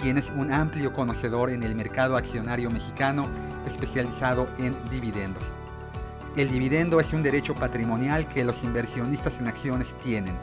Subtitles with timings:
[0.00, 3.28] quien es un amplio conocedor en el mercado accionario mexicano
[3.66, 5.44] especializado en dividendos.
[6.36, 10.36] El dividendo es un derecho patrimonial que los inversionistas en acciones tienen.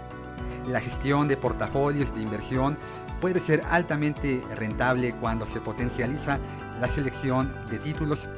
[0.67, 2.77] La gestión de portafolios de inversión
[3.19, 6.39] puede ser altamente rentable cuando se potencializa
[6.79, 8.29] la selección de títulos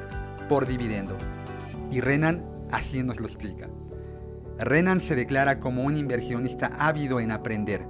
[0.48, 1.16] por dividendo.
[1.90, 2.42] Y Renan
[2.72, 3.68] así nos lo explica.
[4.58, 7.86] Renan se declara como un inversionista ávido en aprender,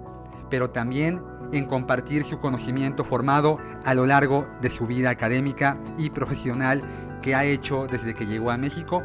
[0.50, 1.20] pero también
[1.54, 6.82] en compartir su conocimiento formado a lo largo de su vida académica y profesional
[7.22, 9.02] que ha hecho desde que llegó a México,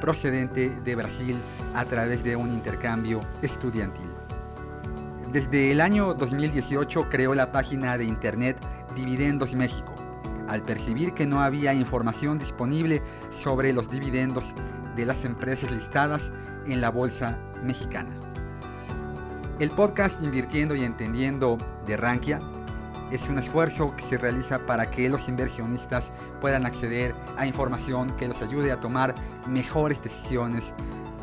[0.00, 1.36] procedente de Brasil
[1.74, 4.08] a través de un intercambio estudiantil.
[5.30, 8.56] Desde el año 2018 creó la página de internet
[8.96, 9.94] Dividendos México,
[10.48, 14.54] al percibir que no había información disponible sobre los dividendos
[14.96, 16.32] de las empresas listadas
[16.66, 18.19] en la bolsa mexicana.
[19.60, 22.40] El podcast Invirtiendo y Entendiendo de Rankia
[23.12, 28.26] es un esfuerzo que se realiza para que los inversionistas puedan acceder a información que
[28.26, 29.14] los ayude a tomar
[29.46, 30.72] mejores decisiones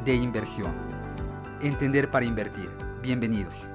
[0.06, 0.72] de inversión.
[1.64, 2.70] Entender para invertir.
[3.02, 3.68] Bienvenidos.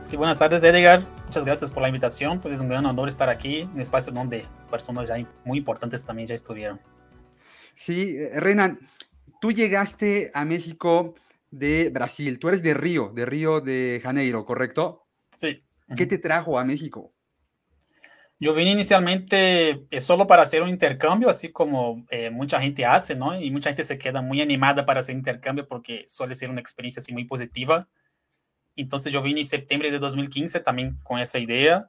[0.00, 1.04] Sí, buenas tardes Edgar.
[1.26, 2.40] Muchas gracias por la invitación.
[2.40, 6.02] Pues es un gran honor estar aquí en un espacio donde personas ya muy importantes
[6.02, 6.80] también ya estuvieron.
[7.74, 8.80] Sí, eh, Renan,
[9.38, 11.14] tú llegaste a México
[11.58, 12.38] de Brasil.
[12.38, 15.06] Tú eres de Río, de Río de Janeiro, ¿correcto?
[15.36, 15.62] Sí.
[15.96, 17.12] ¿Qué te trajo a México?
[18.38, 23.14] Yo vine inicialmente eh, solo para hacer un intercambio, así como eh, mucha gente hace,
[23.14, 23.40] ¿no?
[23.40, 27.00] Y mucha gente se queda muy animada para hacer intercambio porque suele ser una experiencia
[27.00, 27.88] así muy positiva.
[28.74, 31.88] Entonces yo vine en septiembre de 2015 también con esa idea.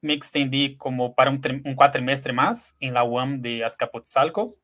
[0.00, 4.56] Me extendí como para un, un cuatrimestre más en la UAM de Azcapotzalco.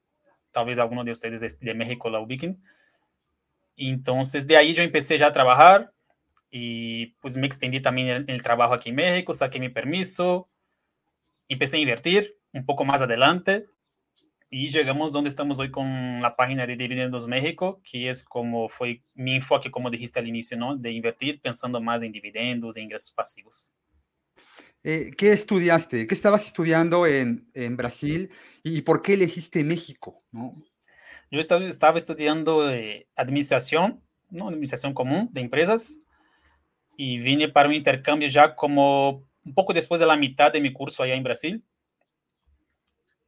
[0.53, 2.63] Tal vez alguno de ustedes de, de México la ubiquen.
[3.89, 5.93] Entonces, de ahí yo empecé ya a trabajar
[6.51, 10.51] y pues me extendí también en el, trabajo aquí en México, saqué mi permiso,
[11.49, 13.67] empecé a invertir un poco más adelante
[14.51, 19.03] y llegamos donde estamos hoy con la página de Dividendos México, que es como fue
[19.15, 20.77] mi enfoque, como dijiste al inicio, ¿no?
[20.77, 23.73] De invertir pensando más en dividendos e ingresos pasivos.
[24.83, 26.07] Eh, ¿Qué estudiaste?
[26.07, 28.31] ¿Qué estabas estudiando en, en Brasil
[28.63, 30.23] y por qué elegiste México?
[30.33, 30.63] ¿no?
[31.31, 32.69] Yo estaba, estaba estudiando
[33.17, 34.49] administración, ¿no?
[34.49, 36.01] administración común de empresas,
[36.97, 40.73] y vine para un intercambio ya como un poco después de la mitad de mi
[40.73, 41.65] curso allá en Brasil.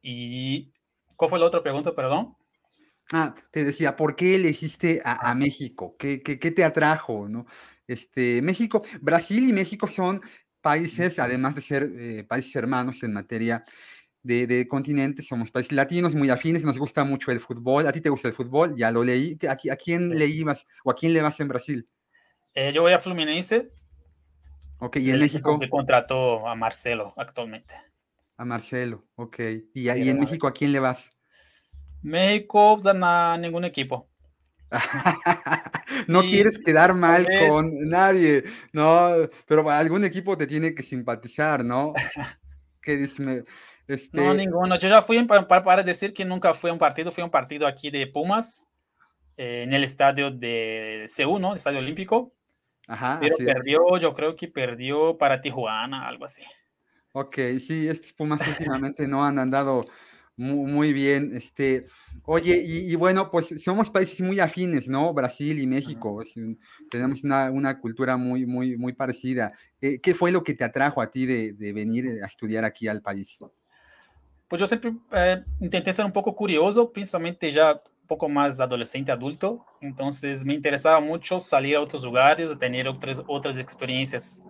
[0.01, 0.71] ¿Y
[1.15, 2.35] cuál fue la otra pregunta, perdón?
[3.11, 5.95] Ah, te decía, ¿por qué elegiste a, a México?
[5.97, 7.27] ¿Qué, ¿Qué, qué, te atrajo?
[7.27, 7.45] ¿no?
[7.87, 10.21] Este, México, Brasil y México son
[10.61, 13.65] países, además de ser eh, países hermanos en materia
[14.23, 17.85] de, de, continentes, somos países latinos muy afines, nos gusta mucho el fútbol.
[17.87, 18.75] ¿A ti te gusta el fútbol?
[18.75, 19.37] Ya lo leí.
[19.47, 21.89] ¿A, a quién le ibas o a quién le vas en Brasil?
[22.55, 23.69] Eh, yo voy a Fluminense.
[24.79, 25.57] Ok, ¿y en México?
[25.57, 27.75] Me contrató a Marcelo actualmente.
[28.37, 29.39] A Marcelo, ok.
[29.73, 31.09] ¿Y, y en México a quién le vas?
[32.01, 34.09] México, pues, a ningún equipo.
[36.07, 41.63] no sí, quieres quedar mal con nadie, no, pero algún equipo te tiene que simpatizar,
[41.63, 41.93] ¿no?
[42.83, 43.45] ¿Qué dices?
[43.87, 44.17] Este...
[44.17, 44.77] No, ninguno.
[44.77, 47.31] Yo ya fui para, para, decir que nunca fui a un partido, fui a un
[47.31, 48.67] partido aquí de Pumas,
[49.37, 51.55] eh, en el estadio de Seúl, ¿no?
[51.55, 52.33] Estadio Olímpico.
[52.87, 54.01] Ajá, pero perdió, es.
[54.01, 56.43] yo creo que perdió para Tijuana, algo así.
[57.13, 59.85] Ok, sí, estos Pumas últimamente no han andado
[60.35, 61.35] muy, muy, bien.
[61.35, 61.85] Este,
[62.25, 65.13] oye, y, y, bueno, pues somos países muy afines, ¿no?
[65.13, 66.21] Brasil y México.
[66.21, 69.53] Es un, tenemos una, una, cultura muy, muy, muy parecida.
[69.81, 72.87] Eh, ¿Qué fue lo que te atrajo a ti de, de venir a estudiar aquí
[72.87, 73.37] al país?
[74.47, 79.11] Pues yo siempre eh, intenté ser un poco curioso, principalmente ya un poco más adolescente,
[79.11, 79.65] adulto.
[79.81, 84.41] Entonces me interesaba mucho salir a otros lugares, tener otras, otras experiencias.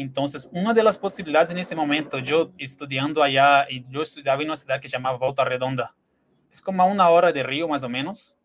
[0.00, 4.48] Entonces, una de las posibilidades en ese momento, yo estudiando allá, y yo estudiaba en
[4.48, 5.94] una ciudad que se llamaba Volta Redonda.
[6.50, 8.36] Es como a hora de río, más o menos.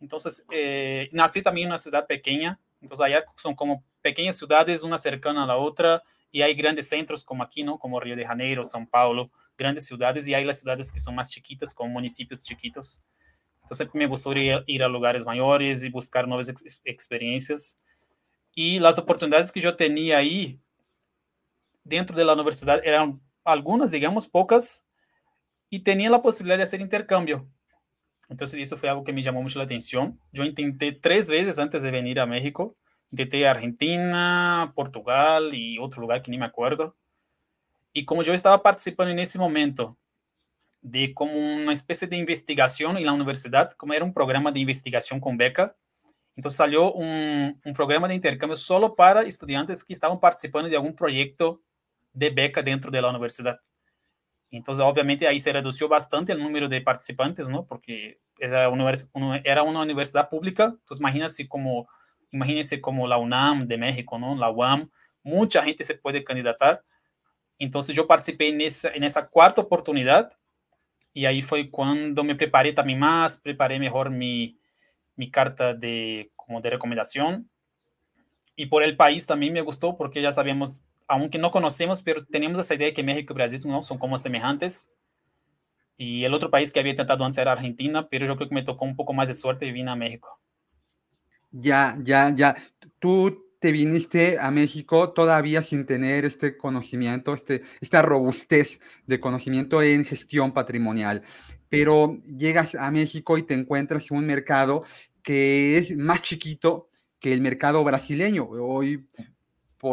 [0.00, 2.60] Entonces, eh, nací también en una ciudad pequeña.
[2.80, 7.42] Entonces, allá son como pequeñas ciudades, una cercana a otra, y hay grandes centros como
[7.42, 7.78] aquí, ¿no?
[7.78, 11.30] Como Río de Janeiro, São Paulo, grandes ciudades, y hay las ciudades que son más
[11.30, 13.02] chiquitas, como municipios chiquitos.
[13.62, 17.78] Entonces, me gustaría ir a lugares mayores y buscar nuevas ex.
[18.54, 20.60] Y las oportunidades que yo tenía ahí
[21.88, 24.84] dentro de la universidad eran algunas, digamos, pocas,
[25.70, 27.48] y tenía la posibilidad de hacer intercambio.
[28.28, 30.20] Entonces eso fue algo que me llamó mucho la atención.
[30.32, 32.76] Yo intenté tres veces antes de venir a México.
[33.10, 36.96] Intenté Argentina, Portugal y otro lugar que ni me acuerdo.
[37.92, 39.98] Y como yo estaba participando en ese momento
[40.82, 45.20] de como una especie de investigación en la universidad, como era un programa de investigación
[45.20, 45.74] con beca,
[46.36, 50.94] entonces salió un, un programa de intercambio solo para estudiantes que estaban participando de algún
[50.94, 51.62] proyecto
[52.12, 53.60] de beca dentro de la universidad.
[54.50, 57.66] Entonces, obviamente, ahí se redució bastante el número de participantes, ¿no?
[57.66, 61.88] Porque era una, universidad pública, entonces imagínense como,
[62.30, 64.36] imagínense como la UNAM de México, ¿no?
[64.36, 64.90] La UAM,
[65.22, 66.82] mucha gente se puede candidatar.
[67.58, 70.30] Entonces, yo participé en esa, en esa cuarta oportunidad
[71.12, 74.58] y ahí fue cuando me preparé también más, preparé mejor mi,
[75.16, 77.50] mi carta de, como de recomendación.
[78.56, 82.60] Y por el país también me gustó porque ya sabíamos aunque no conocemos, pero tenemos
[82.60, 83.82] esa idea de que México y Brasil ¿no?
[83.82, 84.92] son como semejantes.
[85.96, 88.62] Y el otro país que había intentado antes era Argentina, pero yo creo que me
[88.62, 90.38] tocó un poco más de suerte y vine a México.
[91.50, 92.56] Ya, ya, ya.
[93.00, 99.82] Tú te viniste a México todavía sin tener este conocimiento, este, esta robustez de conocimiento
[99.82, 101.24] en gestión patrimonial,
[101.68, 104.84] pero llegas a México y te encuentras en un mercado
[105.22, 108.44] que es más chiquito que el mercado brasileño.
[108.44, 109.08] Hoy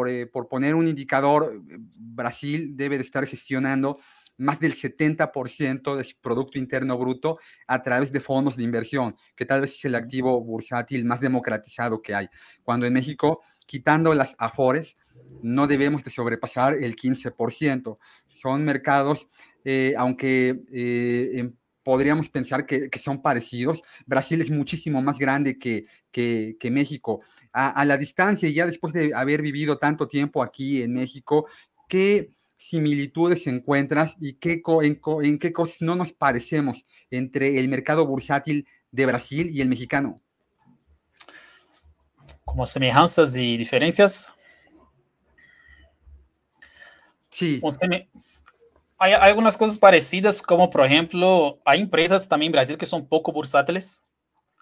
[0.06, 1.62] eh, por, poner un indicador,
[1.96, 3.98] Brasil debe de estar gestionando
[4.38, 9.46] más del 70% de su Producto Interno Bruto a través de fondos de inversión, que
[9.46, 12.28] tal vez es el activo bursátil más democratizado que hay.
[12.62, 14.96] Cuando en México, quitando las AFORES,
[15.42, 17.98] no debemos de sobrepasar el 15%.
[18.28, 19.28] Son mercados,
[19.64, 21.50] eh, aunque eh,
[21.86, 23.80] podríamos pensar que, son parecidos.
[24.06, 27.20] Brasil es muchísimo más grande que, que, México.
[27.52, 31.46] A, la distancia, ya después de haber vivido tanto tiempo aquí en México,
[31.86, 38.04] ¿qué similitudes encuentras y qué, en, en qué cosas no nos parecemos entre el mercado
[38.04, 40.20] bursátil de Brasil y el mexicano?
[42.44, 44.32] Como semejanzas y diferencias.
[47.30, 47.60] Sí
[48.98, 53.32] hay, algunas cosas parecidas, como por ejemplo, hay empresas también en Brasil que son poco
[53.32, 54.04] bursátiles,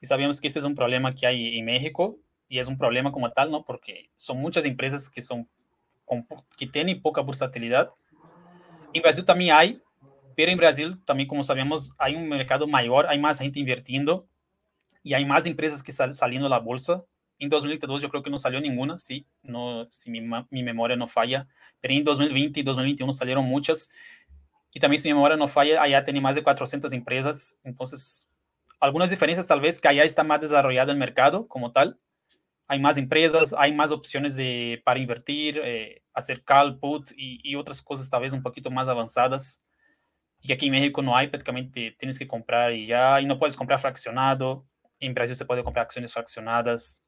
[0.01, 3.11] y sabemos que ese es un problema que hay en México, y es un problema
[3.13, 3.65] como tal, ¿no?
[3.65, 5.49] Porque son muchas empresas que, son,
[6.57, 7.91] que tienen poca bursatilidad.
[8.93, 9.81] En Brasil también hay,
[10.37, 14.27] pero en Brasil también, como sabemos, hay un mercado mayor, hay más gente invirtiendo,
[15.03, 17.05] y hay más empresas que están saliendo a la bolsa.
[17.39, 20.21] En 2022 yo creo que no salió ninguna, sí, no, si mi,
[20.51, 21.47] mi memoria no falla,
[21.81, 23.91] pero en 2020 y 2021 salieron muchas
[24.75, 27.57] y también, si mi memoria no falla, allá tiene más de 400 empresas.
[27.63, 28.29] Entonces,
[28.81, 32.01] algunas diferencias tal vez que allá está más desarrollado el mercado como tal.
[32.67, 36.03] Hay más empresas, hay más opciones de, para invertir, eh,
[36.45, 39.63] call, put y, y, otras cosas tal vez un poquito más avanzadas.
[40.41, 43.57] Y aquí en México no hay, prácticamente tienes que comprar y ya, y no puedes
[43.57, 44.67] comprar fraccionado.
[44.99, 47.05] En Brasil se puede comprar acciones fraccionadas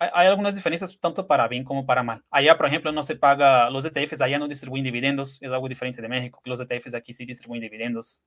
[0.00, 2.24] hay algunas diferencias tanto para bien como para mal.
[2.30, 6.00] Allá, por ejemplo, no se paga, los ETFs allá no distribuyen dividendos, es algo diferente
[6.00, 8.22] de México, los ETFs aquí sí distribuyen dividendos.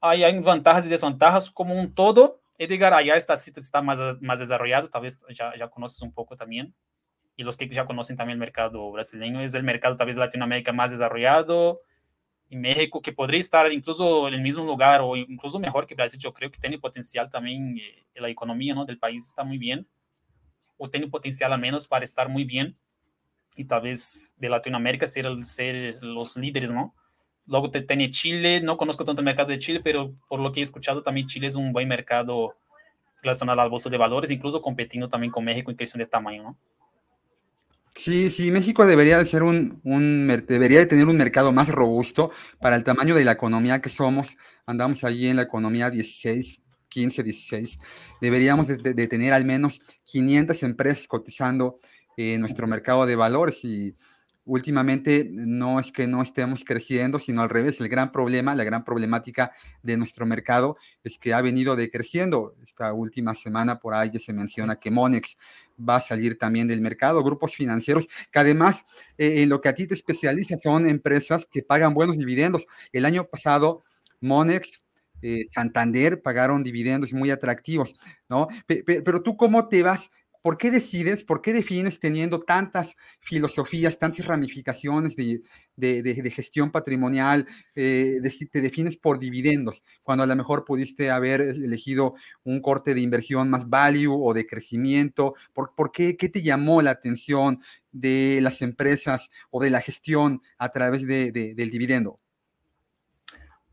[0.00, 2.40] Hay, hay ventajas y desventajas como un todo.
[2.58, 6.74] Edgar, allá está, está más, más desarrollado, tal vez ya, ya conoces un poco también.
[7.36, 10.72] Y los que ya conocen también el mercado brasileño, es el mercado tal vez Latinoamérica
[10.72, 11.82] más desarrollado.
[12.48, 16.18] Y México, que podría estar incluso en el mismo lugar o incluso mejor que Brasil,
[16.18, 18.84] yo creo que tiene potencial también, eh, la economía ¿no?
[18.84, 19.86] del país está muy bien
[20.78, 22.78] o tiene potencial a menos para estar muy bien
[23.54, 26.94] y tal vez de Latinoamérica ser, ser los líderes, ¿no?
[27.46, 30.60] Luego te tiene Chile, no conozco tanto el mercado de Chile, pero por lo que
[30.60, 32.56] he escuchado también Chile es un buen mercado
[33.20, 36.58] relacionado al bolso de valores, incluso competiendo también con México en cuestión de tamaño, ¿no?
[37.94, 42.30] Sí, sí, México debería de ser un, un, debería de tener un mercado más robusto
[42.60, 44.36] para el tamaño de la economía que somos.
[44.66, 47.78] Andamos allí en la economía 16, 15, 16,
[48.20, 51.78] deberíamos de, tener al menos 500 empresas cotizando
[52.16, 53.94] en nuestro mercado de valores y
[54.48, 58.82] últimamente no es que no estemos creciendo, sino al revés, el gran problema, la gran
[58.82, 59.52] problemática
[59.82, 62.54] de nuestro mercado es que ha venido decreciendo.
[62.64, 65.36] Esta última semana por ahí se menciona que Monex
[65.78, 68.86] va a salir también del mercado, grupos financieros que además
[69.18, 72.66] eh, en lo que a ti te especializa son empresas que pagan buenos dividendos.
[72.90, 73.84] El año pasado
[74.20, 74.80] Monex
[75.22, 77.94] eh, Santander pagaron dividendos muy atractivos,
[78.28, 78.48] ¿no?
[78.66, 80.10] pero tú cómo te vas
[80.42, 88.18] ¿por qué decides, por qué defines teniendo tantas filosofías, tantas ramificaciones de, gestión patrimonial, eh,
[88.50, 93.50] te defines por dividendos, cuando a lo mejor pudiste haber elegido un corte de inversión
[93.50, 95.34] más value o de crecimiento?
[95.52, 97.60] ¿Por, qué, qué te llamó la atención
[97.92, 102.20] de las empresas o de la gestión a través del dividendo?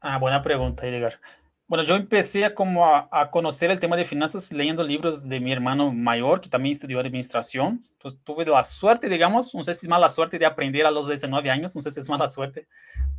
[0.07, 1.19] Ah, buena pregunta, Edgar.
[1.65, 5.51] Bueno, yo empecé a, como a, conocer el tema de finanzas leyendo libros de mi
[5.51, 7.83] hermano mayor, que también estudió administración.
[7.93, 11.07] Entonces tuve la suerte, digamos, no sé si es mala suerte de aprender a los
[11.07, 12.67] 19 años, no sé si es mala suerte,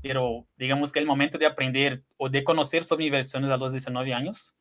[0.01, 4.15] pero digamos que el momento de aprender o de conocer sobre inversiones a los 19
[4.15, 4.55] años.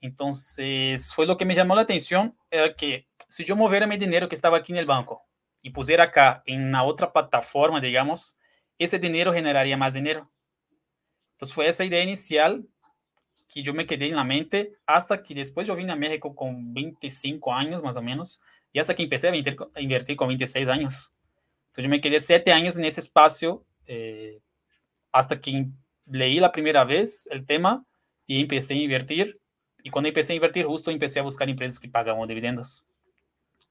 [0.00, 4.28] Entonces, fue lo que me llamó la atención, era que si yo moviera mi dinero
[4.28, 5.22] que estaba aquí en el banco
[5.62, 8.36] y pusiera acá en una otra plataforma, digamos,
[8.78, 10.28] ese dinero generaría más dinero.
[11.42, 12.64] Entonces fue esa idea inicial
[13.48, 16.72] que yo me quedé en la mente hasta que después yo vine a México con
[16.72, 18.40] 25 años más o menos
[18.72, 19.34] y hasta que empecé a
[19.80, 21.12] invertir, con 26 años.
[21.62, 24.38] Entonces yo me quedé siete años en ese espacio eh,
[25.10, 25.66] hasta que
[26.06, 27.84] leí la primera vez el tema
[28.24, 29.40] y empecé a invertir.
[29.82, 32.86] Y cuando empecé a invertir, justo empecé a buscar empresas que pagaban dividendos.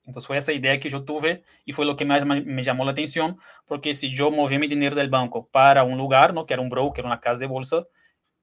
[0.06, 2.92] Entonces fue esa idea que yo tuve y fue lo que más me llamó la
[2.92, 6.46] atención, porque si yo movía mi dinero del banco para un lugar, ¿no?
[6.46, 7.86] que era un broker, una casa de bolsa,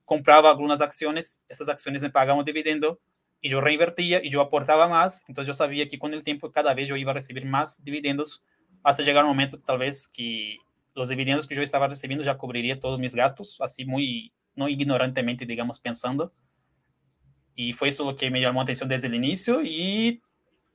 [0.05, 3.01] compraba algunas acciones, esas acciones me pagaban dividendo
[3.41, 6.75] y yo reinvertía y yo aportaba más, entonces yo sabía que con el tiempo cada
[6.75, 8.43] vez yo iba a recibir más dividendos
[8.83, 10.57] hasta llegar un momento tal vez que
[10.95, 15.47] los dividendos que yo estaba recibiendo ya cubriría todos mis gastos, así muy, no ignorantemente,
[15.47, 16.33] digamos, pensando.
[17.55, 20.23] Y fue eso lo que me llamó la atención desde el inicio y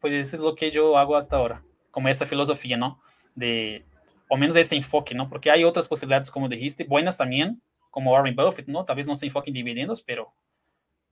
[0.03, 2.99] pues eso es lo que yo hago hasta ahora, como esa filosofía, ¿no?
[3.35, 3.85] De,
[4.27, 5.29] o menos ese enfoque, ¿no?
[5.29, 8.83] Porque hay otras posibilidades, como dijiste, buenas también, como Warren Buffett, ¿no?
[8.83, 10.33] Tal vez no se enfoque en dividendos, pero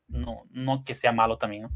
[0.10, 1.72] no, no que sea malo también, ¿no?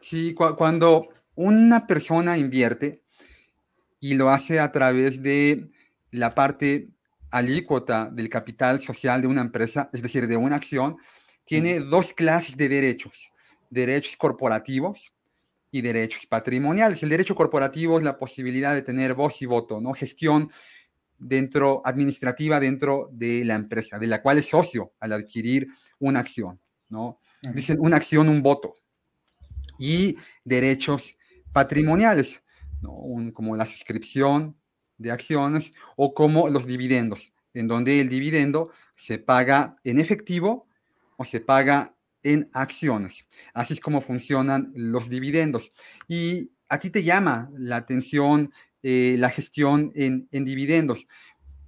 [0.00, 1.06] Sí, cuando
[1.36, 3.04] una persona invierte
[4.00, 5.70] y lo hace a través de
[6.10, 6.88] la parte
[7.30, 10.96] alícuota del capital social de una empresa, es decir, de una acción,
[11.44, 13.30] tiene dos clases de derechos,
[13.70, 15.14] derechos corporativos
[15.72, 17.02] y derechos patrimoniales.
[17.02, 19.94] El derecho corporativo es la posibilidad de tener voz y voto, ¿no?
[19.94, 20.52] Gestión
[21.18, 25.66] dentro, administrativa dentro de la empresa, de la cual es socio al adquirir
[25.98, 26.60] una acción,
[26.90, 27.18] ¿no?
[27.54, 28.74] Dicen una acción, un voto.
[29.78, 31.16] Y derechos
[31.52, 32.42] patrimoniales,
[32.82, 32.92] ¿no?
[33.32, 34.56] como la suscripción
[34.98, 40.68] de acciones o como los dividendos, en donde el dividendo se paga en efectivo
[41.16, 43.26] o se paga en acciones.
[43.54, 45.72] Así es como funcionan los dividendos.
[46.08, 48.52] Y a ti te llama la atención
[48.82, 51.06] eh, la gestión en, dividendos.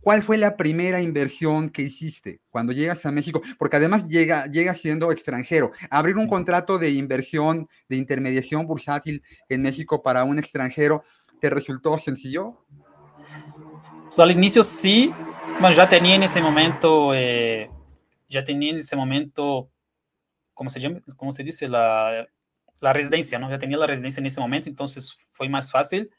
[0.00, 3.40] ¿Cuál fue la primera inversión que hiciste cuando llegas a México?
[3.58, 5.72] Porque además llega, llega siendo extranjero.
[5.90, 11.04] Abrir un contrato de inversión, de intermediación bursátil en México para un extranjero,
[11.40, 12.64] ¿te resultó sencillo?
[14.06, 15.12] Pues al inicio sí.
[15.60, 17.70] Bueno, ya tenía en ese momento, eh,
[18.28, 19.70] ya tenía en ese momento,
[20.54, 21.00] ¿cómo se llama?
[21.16, 21.68] ¿Cómo se dice?
[21.68, 22.26] La,
[22.80, 23.50] la residencia, ¿no?
[23.50, 26.10] Ya tenía la residencia en ese momento, entonces fue más fácil.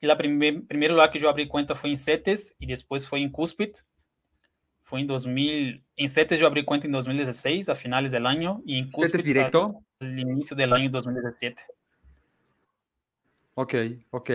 [0.00, 3.20] Y la primer, primer lugar que yo abrí cuenta fue en CETES y después fue
[3.20, 3.72] en Cuspid.
[4.82, 8.78] Fue en 2000, en CETES yo abrí cuenta en 2016, a finales del año, y
[8.78, 9.84] en Cuspid directo?
[10.00, 11.62] al inicio del año 2017.
[13.54, 13.74] Ok,
[14.10, 14.30] ok.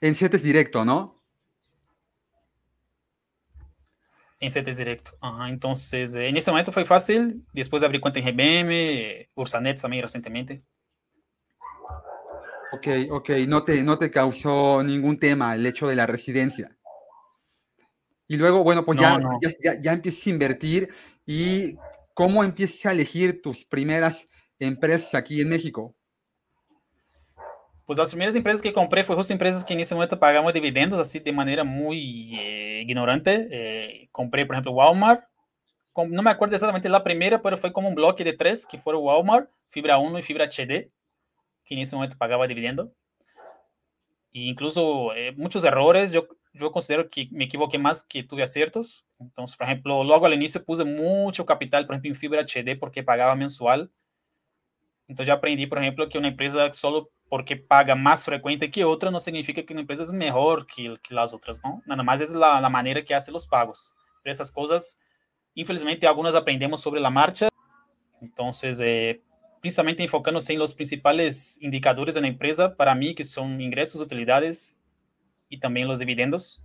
[0.00, 1.15] En CETES directo, ¿no?
[4.38, 5.12] En CETES directo.
[5.20, 7.44] Ajá, entonces, eh, en ese momento fue fácil.
[7.52, 10.62] Después abrí cuenta en GBM, Ursanet también recientemente.
[12.72, 16.76] Ok, ok, no te, no te causó ningún tema el hecho de la residencia.
[18.28, 19.18] Y luego, bueno, pues ya,
[19.62, 20.88] Ya, ya, empiezas a invertir
[21.24, 21.76] y
[22.12, 24.28] cómo empiezas a elegir tus primeras
[24.58, 25.94] empresas aquí en México.
[27.86, 30.98] Pues las primeras empresas que compré fue justo empresas que en ese momento pagamos dividendos
[30.98, 33.48] así de manera muy eh, ignorante.
[33.50, 35.24] Eh, compré, por ejemplo, Walmart.
[35.94, 39.04] no me acuerdo exactamente la primera, pero fue como un bloque de tres, que fueron
[39.04, 40.90] Walmart, Fibra 1 y Fibra HD
[41.66, 42.92] que en ese momento pagaba dividendo.
[44.32, 49.04] E incluso eh, muchos errores, yo, yo considero que me equivoqué más que tuve aciertos.
[49.18, 53.02] Entonces, por ejemplo, luego al inicio puse mucho capital, por ejemplo, en fibra HD porque
[53.02, 53.90] pagaba mensual.
[55.08, 59.10] Entonces ya aprendí, por ejemplo, que una empresa solo porque paga más frecuente que otra
[59.10, 61.82] no significa que una empresa es mejor que, que las otras, ¿no?
[61.86, 63.94] Nada más es la, la manera que hace los pagos.
[64.22, 65.00] Pero esas cosas,
[65.54, 67.48] infelizmente, algunas aprendemos sobre la marcha.
[68.20, 69.22] Entonces, eh,
[69.60, 74.78] principalmente enfocándose en los principales indicadores de empresa, para mí, que son ingresos, utilidades
[75.48, 76.64] y también los dividendos.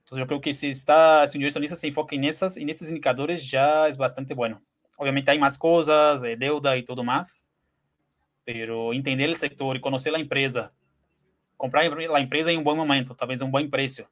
[0.00, 2.88] Entonces, yo creo que si, está, si un inversionista se enfoca en, esas, en esos
[2.88, 4.62] indicadores, ya es bastante bueno.
[4.96, 7.46] Obviamente hay más cosas, de deuda y todo más,
[8.52, 10.72] pero entender el sector y conocer la empresa,
[11.56, 14.10] comprar la empresa en un buen momento, tal vez en un buen precio,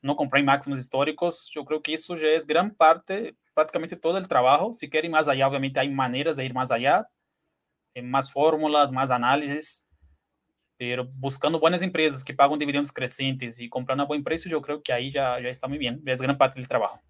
[0.00, 4.18] no comprar en máximos históricos, yo creo que eso ya es gran parte, prácticamente todo
[4.18, 4.72] el trabajo.
[4.72, 7.08] Si quieren ir más allá, obviamente hay maneras de ir más allá,
[8.04, 9.84] más fórmulas, más análisis,
[10.76, 14.80] pero buscando buenas empresas que pagan dividendos crecientes y comprando a buen precio, yo creo
[14.80, 17.00] que ahí ya, ya está muy bien, es gran parte del trabajo.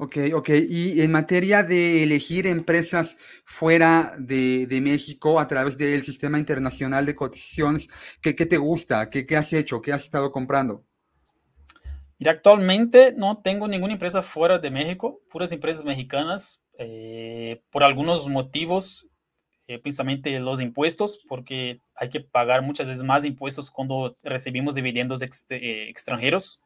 [0.00, 0.50] Ok, ok.
[0.68, 7.04] Y en materia de elegir empresas fuera de, de México a través del sistema internacional
[7.04, 7.88] de cotizaciones,
[8.22, 9.10] ¿qué, qué te gusta?
[9.10, 9.82] ¿Qué, ¿Qué, has hecho?
[9.82, 10.84] ¿Qué has estado comprando?
[12.16, 18.28] Y actualmente no tengo ninguna empresa fuera de México, puras empresas mexicanas, eh, por algunos
[18.28, 19.04] motivos,
[19.66, 25.22] eh, principalmente los impuestos, porque hay que pagar muchas veces más impuestos cuando recibimos dividendos
[25.22, 26.60] eh, extranjeros,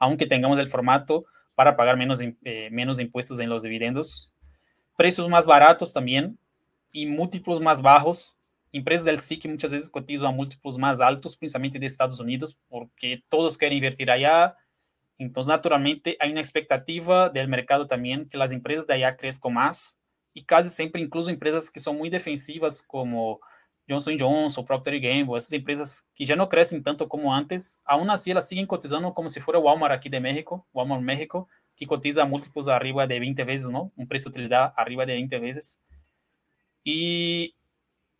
[0.00, 4.32] aunque tengamos el formato para pagar menos, eh, menos impuestos en los dividendos,
[4.96, 6.38] precios más baratos también
[6.92, 8.36] y múltiplos más bajos.
[8.72, 13.22] Empresas del SIC muchas veces cotizan a múltiplos más altos, principalmente de Estados Unidos, porque
[13.28, 14.56] todos quieren invertir allá.
[15.18, 19.98] Entonces, naturalmente, hay una expectativa del mercado también que las empresas de allá crezcan más
[20.34, 23.40] y casi siempre, incluso empresas que son muy defensivas como
[23.88, 28.30] Johnson Johnson, Procter Gamble, esas empresas que ya no crecen tanto como antes, aún así
[28.30, 32.68] elas siguen cotizando como si fuera Walmart aquí de México, Walmart México, que cotiza múltiplos
[32.68, 33.92] arriba de 20 veces, ¿no?
[33.96, 35.82] Un precio de utilidad arriba de 20 veces.
[36.84, 37.56] Y,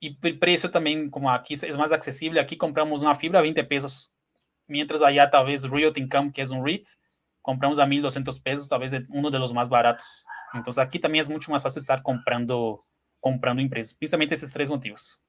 [0.01, 3.63] y el precio también, como aquí es más accesible, aquí compramos una fibra a 20
[3.65, 4.13] pesos,
[4.67, 6.87] mientras allá tal vez Realty Income, que es un REIT,
[7.41, 10.25] compramos a 1.200 pesos, tal vez uno de los más baratos.
[10.55, 12.85] Entonces aquí también es mucho más fácil estar comprando,
[13.21, 15.22] comprando empresas, precisamente esos tres motivos.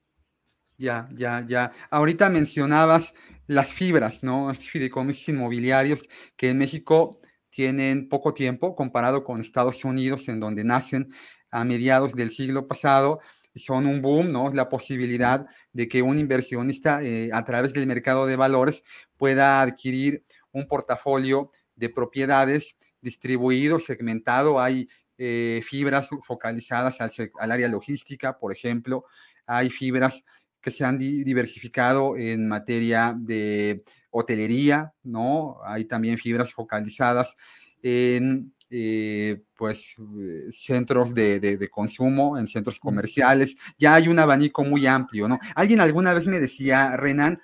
[0.78, 1.72] Ya, ya, ya.
[1.90, 3.14] Ahorita mencionabas
[3.48, 4.52] las fibras, ¿no?
[4.52, 6.02] Estos fideicomisos inmobiliarios
[6.36, 11.14] que en México tienen poco tiempo comparado con Estados Unidos, en donde nacen
[11.52, 13.20] a mediados del siglo pasado,
[13.56, 14.52] son un boom, ¿no?
[14.52, 18.84] La posibilidad de que un inversionista eh, a través del mercado de valores
[19.18, 24.60] pueda adquirir un portafolio de propiedades distribuido, segmentado.
[24.60, 24.88] Hay
[25.20, 29.06] eh, fibras focalizadas al, al área logística, por ejemplo.
[29.46, 30.24] Hay fibras
[30.64, 35.58] que se han diversificado en materia de hotelería, ¿no?
[35.66, 37.36] Hay también fibras focalizadas
[37.82, 43.56] en eh, pues eh, centros de, de, de, consumo, en centros comerciales.
[43.78, 45.38] Ya hay un abanico muy amplio, ¿no?
[45.54, 47.42] Alguien alguna vez me decía, Renan,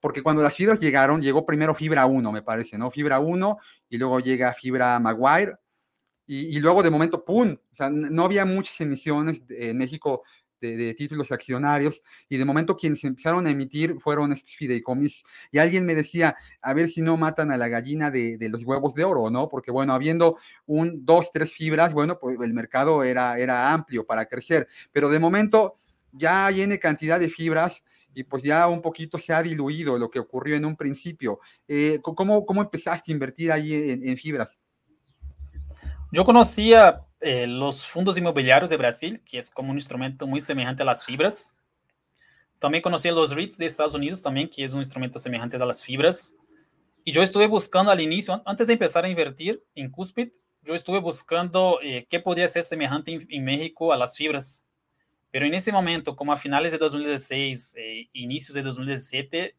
[0.00, 2.90] porque cuando las fibras llegaron, llegó primero fibra 1, me parece, ¿no?
[2.90, 5.54] Fibra 1 y luego llega fibra Maguire.
[6.26, 7.56] Y, y, luego de momento, ¡pum!
[7.72, 10.22] O sea, no había muchas emisiones en México
[10.62, 15.58] de, de, títulos accionarios y de momento quienes empezaron a emitir fueron estos fideicomis y
[15.58, 19.04] alguien me decía, a ver si no matan a la gallina de, los huevos de
[19.04, 19.48] oro, ¿no?
[19.48, 24.26] Porque bueno, habiendo un, dos, tres fibras, bueno, pues el mercado era, era amplio para
[24.26, 25.78] crecer, pero de momento
[26.12, 27.82] ya hay cantidad de fibras
[28.14, 31.40] y pues ya un poquito se ha diluido lo que ocurrió en un principio.
[31.66, 34.60] Eh, ¿cómo, ¿Cómo empezaste a invertir ahí en fibras?
[36.12, 40.82] Yo conocía eh, los fondos inmobiliarios de Brasil, que es como un instrumento muy semejante
[40.82, 41.56] a las fibras.
[42.58, 45.82] También conocí los REITs de Estados Unidos también, que es un instrumento semejante a las
[45.82, 46.36] fibras.
[47.04, 50.28] Y yo estuve buscando al inicio, antes de empezar a invertir en Cuspid,
[50.62, 54.66] yo estuve buscando eh, qué podría ser semejante en, México a las fibras.
[55.32, 59.56] Pero en ese momento, como a finales de 2016, eh, inicios de 2017,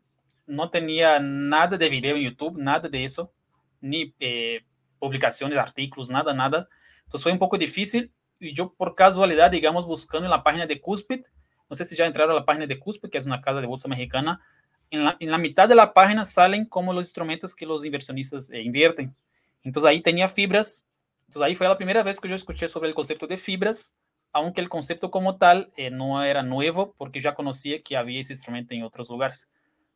[0.47, 3.33] no tenía nada de video en YouTube, nada de eso,
[3.81, 4.63] ni eh,
[4.99, 6.69] publicaciones, artículos, nada, nada.
[7.13, 10.81] Entonces fue un poco difícil y yo por casualidad, digamos, buscando en la página de
[10.81, 11.21] Cuspid,
[11.69, 13.67] no sé si ya entraron a la página de Cuspid, que es una casa de
[13.67, 14.41] bolsa mexicana,
[14.89, 18.49] en la, en la mitad de la página salen como los instrumentos que los inversionistas
[18.49, 19.15] eh, invierten.
[19.61, 20.87] Entonces ahí tenía fibras.
[21.27, 23.95] Entonces ahí fue la primera vez que yo escuché sobre el concepto de fibras,
[24.31, 28.33] aunque el concepto como tal eh, no era nuevo, porque ya conocía que había ese
[28.33, 29.47] instrumento en otros lugares.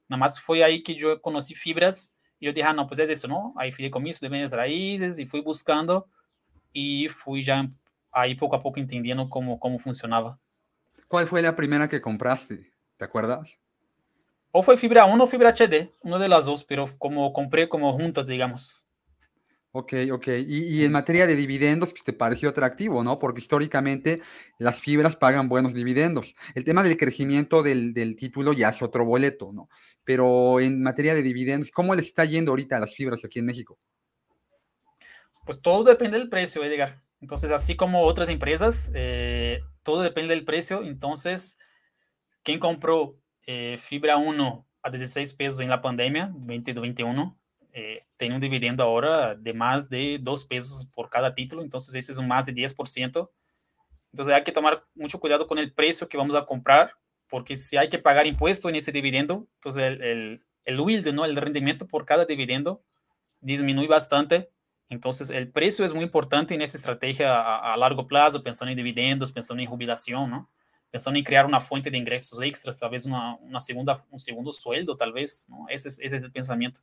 [0.08, 3.10] Nada más fue ahí que yo conocí fibras y yo dije, ah, no, pues es
[3.10, 3.56] eso, ¿no?
[3.58, 6.08] Hay fideicomisos de bienes raíces y fui buscando
[6.80, 7.68] y fui ya
[8.12, 10.40] ahí poco a poco entendiendo cómo, cómo funcionaba.
[11.08, 12.72] ¿Cuál fue la primera que compraste?
[12.98, 13.58] ¿Te acuerdas?
[14.52, 17.92] O fue fibra 1 o fibra HD, una de las dos, pero como compré como
[17.94, 18.86] juntas, digamos.
[19.72, 20.28] Ok, ok.
[20.48, 23.18] Y, y, en materia de dividendos, pues te pareció atractivo, ¿no?
[23.18, 24.22] Porque históricamente
[24.60, 26.36] las fibras pagan buenos dividendos.
[26.54, 29.68] El tema del crecimiento del, del, título ya es otro boleto, ¿no?
[30.04, 33.46] Pero en materia de dividendos, ¿cómo les está yendo ahorita a las fibras aquí en
[33.48, 33.80] México?
[35.48, 37.02] Pues todo depende del precio, Edgar.
[37.22, 40.84] Entonces, así como otras empresas, eh, todo depende del precio.
[40.84, 41.58] Entonces,
[42.44, 47.40] quien compró eh, fibra 1 a 16 pesos en la pandemia, 2021,
[47.72, 52.12] eh, tiene un dividendo ahora de más de 2 pesos por cada título, entonces ese
[52.12, 53.32] es un más de 10%.
[54.12, 56.92] Entonces hay que tomar mucho cuidado con el precio que vamos a comprar,
[57.30, 61.24] porque si hay que pagar impuesto en ese dividendo, entonces el, el, el yield, ¿no?
[61.24, 62.84] el rendimiento por cada dividendo
[63.40, 64.52] disminuye bastante.
[64.90, 68.78] Entonces el precio es muy importante en esa estrategia a, a largo plazo, pensando en
[68.78, 70.50] dividendos, pensando en jubilación, ¿no?
[70.90, 74.54] pensando en crear una fuente de ingresos extras, tal vez una, una segunda, un segundo
[74.54, 75.66] sueldo, tal vez, ¿no?
[75.70, 76.82] Ese es, ese es el pensamiento.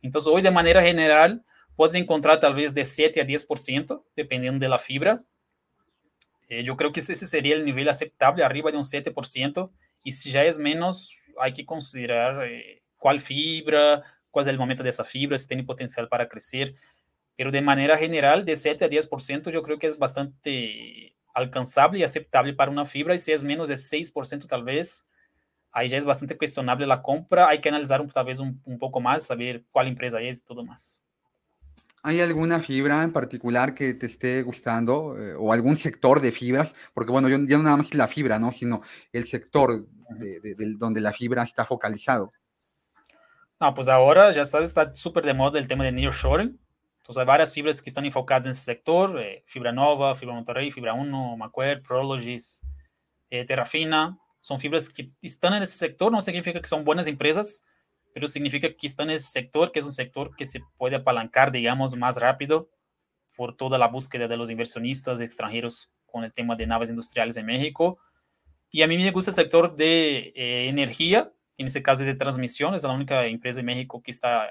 [0.00, 1.44] Entonces hoy de manera general
[1.76, 5.22] puedes encontrar tal vez de 7 a 10%, dependiendo de la fibra,
[6.48, 9.70] eh, yo creo que ese sería el nivel aceptable, arriba de un 7%,
[10.04, 14.82] y si ya es menos, hay que considerar eh, cuál fibra, cuál es el momento
[14.82, 16.74] de esa fibra, si tiene potencial para crecer,
[17.42, 22.04] pero de manera general, de 7 a 10% yo creo que es bastante alcanzable y
[22.04, 25.08] aceptable para una fibra, y si es menos de 6% tal vez,
[25.72, 29.00] ahí ya es bastante cuestionable la compra, hay que analizar tal vez un, un poco
[29.00, 31.02] más, saber cuál empresa es y todo más.
[32.04, 36.76] ¿Hay alguna fibra en particular que te esté gustando eh, o algún sector de fibras?
[36.94, 38.52] Porque bueno, yo ya no nada más la fibra, ¿no?
[38.52, 42.32] Sino el sector de, de, de donde la fibra está focalizado.
[43.60, 46.62] No, pues ahora ya sabes, está súper de moda el tema de nearshoring.
[47.12, 50.70] Entonces hay varias fibras que están enfocadas en ese sector, eh, Fibra Nova, Fibra Monterrey,
[50.70, 52.62] Fibra 1, Macquarie, Prologis,
[53.28, 54.18] eh, Terrafina.
[54.40, 57.62] Son fibras que están en ese sector, no significa que son buenas empresas,
[58.14, 61.52] pero significa que está en ese sector, que es un sector que se puede apalancar,
[61.52, 62.70] digamos, más rápido
[63.36, 67.44] por toda la búsqueda de los inversionistas extranjeros con el tema de naves industriales en
[67.44, 67.98] México.
[68.70, 72.74] Y a mí me gusta el sector de eh, en este caso es de transmisión,
[72.74, 74.50] es la única empresa en México que está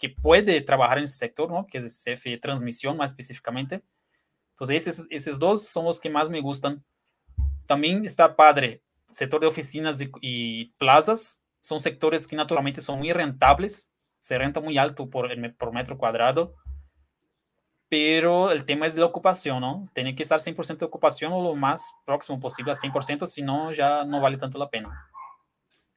[0.00, 1.66] que puede trabajar en ese sector, ¿no?
[1.66, 3.82] Que es CFE Transmisión más específicamente.
[4.50, 6.84] Entonces, esos, esos dos son los que más me gustan.
[7.66, 13.92] También está padre, sector de oficinas y, plazas, son sectores que naturalmente son muy rentables,
[14.18, 16.54] se renta muy alto por, por metro cuadrado,
[17.88, 19.84] pero el tema es la ocupación, ¿no?
[19.92, 23.72] Tiene que estar 100% de ocupación o lo más próximo posible a 100%, si no,
[23.72, 25.10] ya no vale tanto la pena.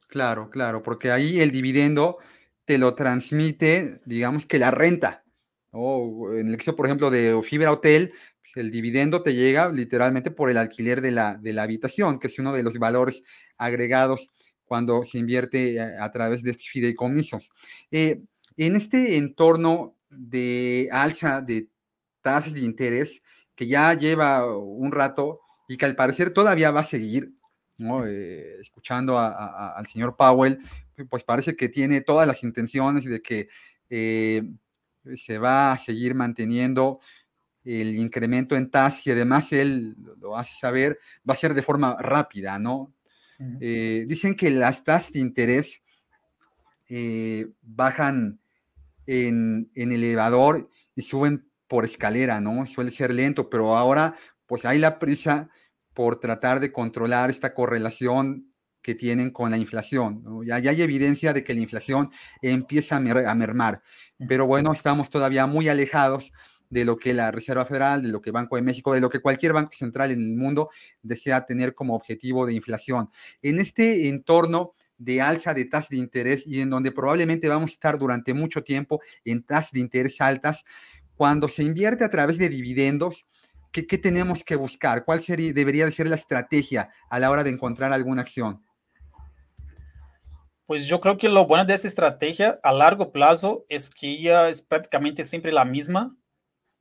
[0.08, 2.18] Claro, claro, porque ahí el dividendo
[2.66, 5.24] te lo transmite, digamos que la renta.
[5.72, 6.34] ¿no?
[6.34, 10.50] En el caso, por ejemplo, de Fibra Hotel, pues el dividendo te llega literalmente por
[10.50, 13.24] el alquiler de la, de la habitación, que es uno de los valores
[13.58, 14.30] agregados
[14.66, 17.52] cuando se invierte a, través de estos fideicomisos.
[17.92, 18.22] Eh,
[18.58, 21.70] en este entorno de alza de
[22.22, 23.22] tasas de interés
[23.56, 27.34] que ya lleva un rato y que al parecer todavía va a seguir,
[27.78, 28.06] ¿no?
[28.06, 30.60] eh, escuchando al señor Powell,
[31.10, 33.50] pues parece que tiene todas las intenciones de que
[33.90, 34.44] eh,
[35.16, 37.00] se va a seguir manteniendo
[37.64, 41.96] el incremento en tasas y además él lo hace saber, va a ser de forma
[42.00, 42.94] rápida, ¿no?
[43.60, 45.82] Eh, dicen que las tasas de interés
[46.88, 48.40] eh, bajan
[49.06, 52.66] en, en, elevador y suben por escalera, ¿no?
[52.68, 55.50] Suele ser lento, pero ahora pues hay la prisa
[55.94, 58.53] por tratar de controlar esta correlación
[58.84, 60.22] que tienen con la inflación.
[60.24, 60.44] ¿no?
[60.44, 63.82] Ya, ya, hay evidencia de que la inflación empieza a, mer a mermar,
[64.28, 66.32] pero bueno, estamos todavía muy alejados
[66.70, 69.20] de lo que la Reserva Federal, de lo que Banco de México, de lo que
[69.20, 70.70] cualquier banco central en el mundo
[71.04, 73.10] desea tener como objetivo de inflación.
[73.42, 77.74] En este entorno de alza de tasas de interés y en donde probablemente vamos a
[77.74, 80.64] estar durante mucho tiempo en tasas de interés altas,
[81.16, 83.28] cuando se invierte a través de dividendos,
[83.72, 85.06] ¿qué, qué tenemos que buscar?
[85.06, 88.64] ¿Cuál sería, debería de ser la estrategia a la hora de encontrar alguna acción?
[90.74, 94.50] Pues yo creo que lo bueno de esta estrategia a largo plazo es que ella
[94.50, 96.10] es prácticamente siempre la misma,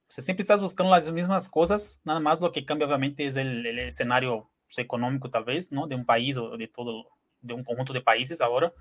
[0.09, 3.67] sea, siempre estás buscando las mismas cosas, nada más lo que cambia obviamente es el,
[3.67, 5.87] el escenario pues, económico tal vez, ¿no?
[5.87, 7.05] De un país o de todo,
[7.43, 8.73] de un conjunto de países ahora.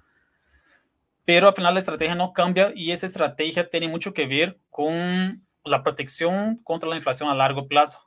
[1.25, 5.45] Pero al final la estrategia no cambia y esa estrategia tiene mucho que ver con
[5.65, 7.99] la protección contra la inflación a largo plazo.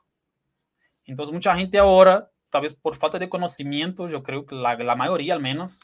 [1.03, 4.95] Entonces mucha gente ahora, tal vez por falta de conocimiento, yo creo que la, la
[4.95, 5.83] mayoría al menos,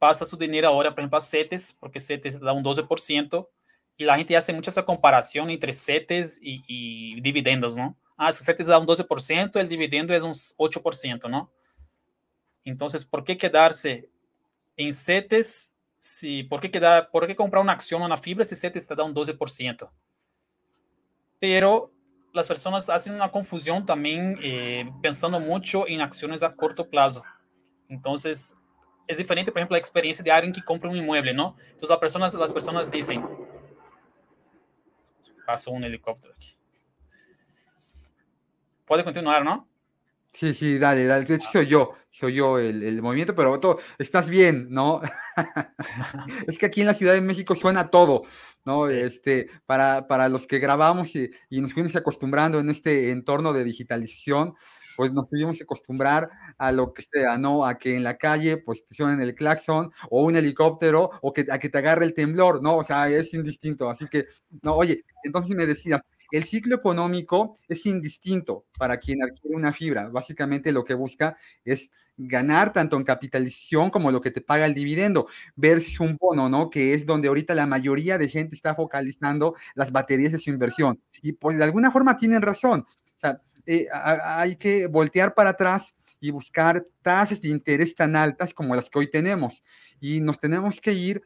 [0.00, 3.48] pasa su dinero ahora, por ejemplo, a CETES, porque CETES da un 12%,
[3.96, 7.96] y la gente hace mucho esa comparación entre CETES y, y dividendos, ¿no?
[8.16, 11.52] Ah, si CETES da un 12%, el dividendo es un 8%, ¿no?
[12.64, 14.10] Entonces, ¿por qué quedarse
[14.76, 15.74] en CETES?
[15.98, 18.94] Si, ¿por, qué quedar, ¿Por qué comprar una acción o una fibra si CETES te
[18.94, 19.90] da un 12%?
[21.38, 21.92] Pero
[22.32, 27.22] las personas hacen una confusión también eh, pensando mucho en acciones a corto plazo.
[27.88, 28.56] Entonces,
[29.10, 31.56] es diferente, por ejemplo, la experiencia de alguien que compra un inmueble, ¿no?
[31.64, 33.26] Entonces, las personas, las personas dicen,
[35.44, 36.56] pasó un helicóptero aquí.
[38.86, 39.68] Puede continuar, ¿no?
[40.32, 41.24] Sí, sí, dale, dale.
[41.24, 45.00] De hecho, soy yo, soy yo el, el movimiento, pero todo, estás bien, ¿no?
[46.46, 48.22] es que aquí en la Ciudad de México suena todo,
[48.64, 48.86] ¿no?
[48.86, 48.92] Sí.
[48.92, 53.64] Este, para, para los que grabamos y, y, nos fuimos acostumbrando en este entorno de
[53.64, 54.54] digitalización,
[55.00, 57.64] pues nos tuvimos que acostumbrar a lo que sea, ¿no?
[57.64, 61.46] A que en la calle, pues te suenen el claxon o un helicóptero o que,
[61.50, 62.76] a que te agarre el temblor, ¿no?
[62.76, 63.88] O sea, es indistinto.
[63.88, 64.26] Así que,
[64.62, 70.10] no, oye, entonces me decías, el ciclo económico es indistinto para quien adquiere una fibra.
[70.10, 71.34] Básicamente lo que busca
[71.64, 76.50] es ganar tanto en capitalización como lo que te paga el dividendo, versus un bono,
[76.50, 76.68] ¿no?
[76.68, 81.00] Que es donde ahorita la mayoría de gente está focalizando las baterías de su inversión.
[81.22, 82.84] Y pues de alguna forma tienen razón.
[83.16, 88.52] O sea, eh, hay que voltear para atrás y buscar tasas de interés tan altas
[88.54, 89.62] como las que hoy tenemos.
[90.00, 91.22] Y nos tenemos que ir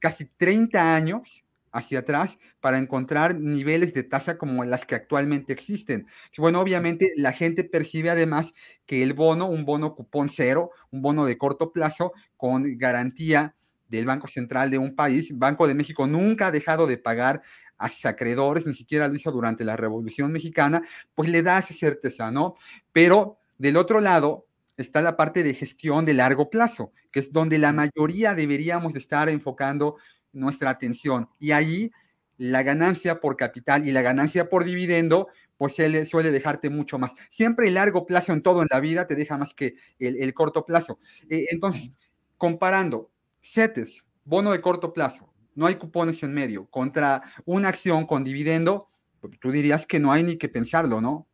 [0.00, 6.06] casi 30 años hacia atrás para encontrar niveles de tasa como las que actualmente existen.
[6.36, 8.52] Bueno, obviamente la gente percibe además
[8.86, 13.54] que el bono, un bono cupón cero, un bono de corto plazo con garantía
[13.88, 17.42] del Banco Central de un país, Banco de México nunca ha dejado de pagar
[17.78, 20.82] a sus acreedores, ni siquiera lo hizo durante la Revolución Mexicana,
[21.14, 22.54] pues le da esa certeza, ¿no?
[22.92, 27.58] Pero del otro lado está la parte de gestión de largo plazo, que es donde
[27.58, 29.96] la mayoría deberíamos de estar enfocando
[30.32, 31.28] nuestra atención.
[31.38, 31.90] Y ahí
[32.36, 37.12] la ganancia por capital y la ganancia por dividendo, pues suele dejarte mucho más.
[37.30, 40.64] Siempre el largo plazo en todo en la vida te deja más que el, corto
[40.64, 41.00] plazo.
[41.28, 41.92] Eh, entonces,
[42.36, 43.10] comparando
[43.42, 48.88] CETES, bono de corto plazo, no hay cupones en medio, contra una acción con dividendo,
[49.40, 51.26] tú dirías que no hay ni que pensarlo, ¿no?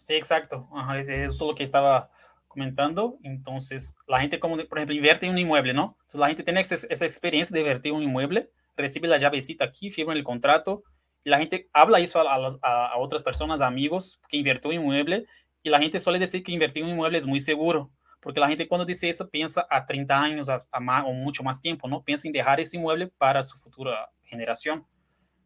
[0.00, 0.66] Sí, exacto.
[0.96, 2.10] eso es lo que estaba
[2.48, 3.18] comentando.
[3.22, 5.98] Entonces, la gente, como por ejemplo, invierte en un inmueble, ¿no?
[6.00, 9.90] Entonces, la gente tiene esa, experiencia de invertir en un inmueble, recibe la llavecita aquí,
[9.90, 10.84] firma el contrato,
[11.22, 15.26] y la gente habla eso a, otras personas, amigos que invirtió en un inmueble,
[15.62, 17.90] y la gente suele decir que invertir en un inmueble es muy seguro,
[18.24, 21.60] porque la gente cuando dice eso piensa a 30 años a, más, o mucho más
[21.60, 22.02] tiempo, ¿no?
[22.02, 24.86] Piensa en dejar ese inmueble para su futura generación.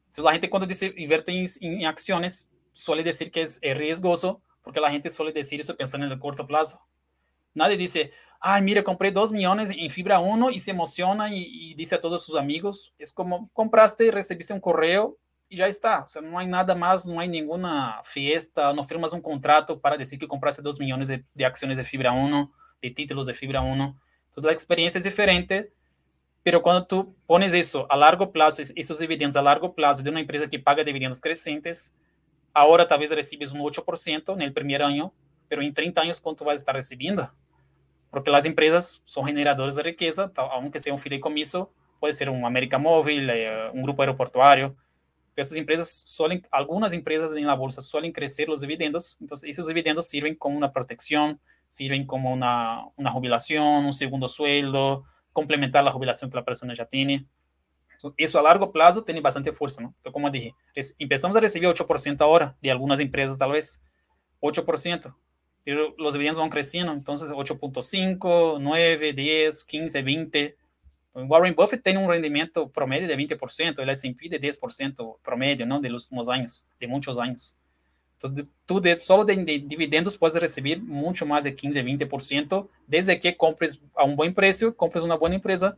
[0.07, 4.41] Entonces, la gente cuando dice invierte en, en acciones, suele decir que es, es riesgoso,
[4.63, 6.81] porque la gente suele decir eso pensando en el corto plazo.
[7.53, 11.97] Nadie dice, ay, mira, compré dos millones en fibra 1 y se emociona y, dice
[11.97, 12.95] a todos sus amigos.
[12.97, 16.05] Es como compraste y recibiste un correo y ya está.
[16.05, 19.97] O sea, no hay nada más, no hay ninguna fiesta, no firmas un contrato para
[19.97, 23.61] decir que compraste dos millones de, de acciones de fibra 1, de títulos de fibra
[23.61, 24.01] 1.
[24.27, 25.73] Entonces la experiencia es diferente,
[26.43, 30.21] pero cuando tú pones eso a largo plazo, esos dividendos a largo plazo de una
[30.21, 31.95] empresa que paga dividendos crecientes,
[32.53, 35.13] ahora tal vez recibes un 8% en el primer año,
[35.49, 37.33] pero en 30 años, ¿cuánto vas a estar recibiendo?
[38.11, 42.79] porque las empresas son generadores de riqueza, aunque sea un fideicomiso, puede ser un América
[42.79, 44.75] Móvil, eh, un grupo aeroportuario.
[45.37, 50.09] Esas empresas suelen, algunas empresas en la bolsa suelen crecer los dividendos, entonces esos dividendos
[50.09, 56.31] sirven como una protección, sirven como una, una jubilación, un segundo sueldo, complementar la jubilación
[56.31, 57.27] que la persona ya tiene.
[58.17, 59.95] eso a largo plazo tiene bastante fuerza, ¿no?
[60.03, 60.55] Pero como dije,
[60.99, 63.83] empezamos a recibir 8% ahora de algunas empresas tal vez,
[64.41, 65.15] 8%
[65.97, 70.57] los dividendos van creciendo, entonces 8.5, 9, 10, 15, 20.
[71.15, 75.81] Warren Buffett tiene un rendimiento promedio de 20%, el S&P de 10% promedio, ¿no?
[75.81, 77.59] De los últimos años, de muchos años.
[78.21, 83.37] Entonces, tú de, solo de, dividendos puedes recibir mucho más de 15, 20%, desde que
[83.37, 85.77] compres a un buen precio, compres una buena empresa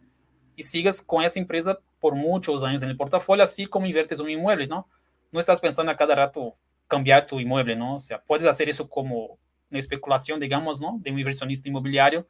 [0.56, 4.30] y sigas con esa empresa por muchos años en el portafolio, así como inviertes un
[4.30, 4.88] inmueble, ¿no?
[5.30, 6.54] No estás pensando a cada rato
[6.88, 7.96] cambiar tu inmueble, ¿no?
[7.96, 9.38] O sea, puedes hacer eso como
[9.70, 10.98] una especulación, digamos, ¿no?
[11.02, 12.26] De un inversionista inmobiliario,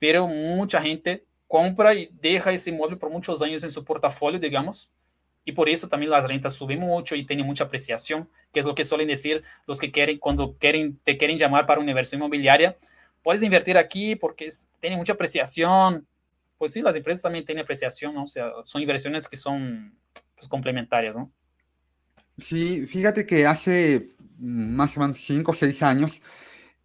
[0.00, 4.90] pero mucha gente compra y deja ese inmueble por muchos años en su portafolio, digamos,
[5.44, 8.74] y por eso también las rentas suben mucho y tienen mucha apreciación, que es lo
[8.74, 12.76] que suelen decir los que quieren, cuando quieren, te quieren llamar para una inversión inmobiliaria,
[13.22, 14.48] puedes invertir aquí porque
[14.80, 16.06] tiene mucha apreciación.
[16.56, 18.24] Pues sí, las empresas también tienen apreciación, ¿no?
[18.24, 19.94] O sea, son inversiones que son
[20.34, 21.30] pues, complementarias, ¿no?
[22.38, 26.20] Sí, fíjate que hace más o menos cinco o seis años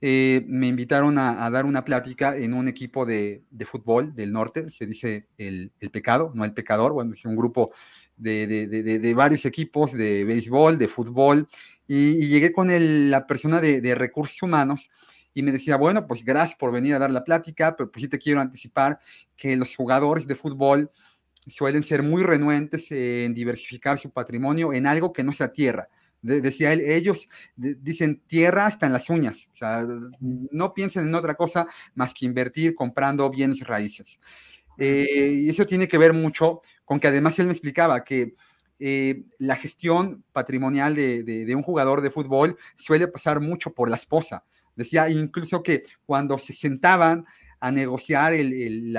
[0.01, 4.85] eh, me invitaron a, dar una plática en un equipo de, fútbol del norte, se
[4.85, 7.71] dice el, pecado, no el pecador, bueno, es un grupo
[8.19, 11.47] de, varios equipos de béisbol, de fútbol,
[11.87, 12.69] y, llegué con
[13.09, 14.91] la persona de, recursos humanos
[15.33, 18.09] y me decía, bueno, pues gracias por venir a dar la plática, pero pues sí
[18.09, 18.99] te quiero anticipar
[19.35, 20.91] que los jugadores de fútbol
[21.47, 25.89] suelen ser muy renuentes en diversificar su patrimonio en algo que no sea tierra
[26.21, 29.85] decía él, ellos dicen tierra hasta en las uñas, o sea,
[30.19, 34.19] no piensen en otra cosa más que invertir comprando bienes raíces.
[34.79, 38.35] Eh, y eso tiene que ver mucho con que además él me explicaba que
[38.79, 44.45] eh, la gestión patrimonial de, un jugador de fútbol suele pasar mucho por la esposa.
[44.75, 47.25] Decía incluso que cuando se sentaban
[47.59, 48.95] a negociar el,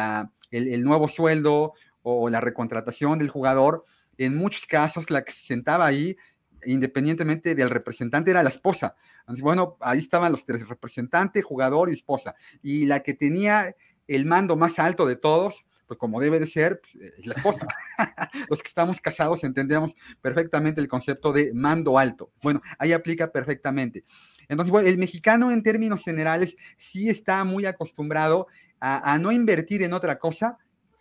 [0.51, 3.85] el nuevo sueldo o la recontratación del jugador,
[4.19, 6.17] en muchos casos la que se sentaba ahí
[6.65, 8.97] independientemente del representante, era la esposa.
[9.41, 12.35] bueno, ahí estaban los tres, representante, jugador y esposa.
[12.63, 13.75] Y la que tenía
[14.09, 17.67] el mando más alto de todos, pues como debe de ser, pues, es la esposa.
[18.49, 22.31] los que estamos casados entendemos perfectamente el concepto de mando alto.
[22.45, 24.05] Bueno, ahí aplica perfectamente.
[24.49, 28.47] Entonces, el mexicano en términos generales sí está muy acostumbrado
[28.79, 30.59] a, no invertir en otra cosa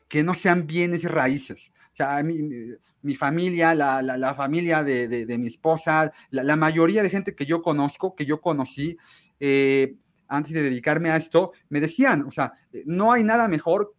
[0.08, 1.72] que no sean bienes raíces.
[1.94, 2.40] O sea, mi,
[3.04, 7.62] mi familia, la, la, familia de, de, mi esposa, la, mayoría de gente que yo
[7.62, 8.98] conozco, que yo conocí,
[9.40, 9.94] eh,
[10.28, 12.54] antes de dedicarme a esto, me decían, o sea,
[12.86, 13.94] no hay nada mejor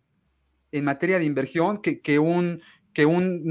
[0.73, 3.45] en materia de inversión que, que un, que un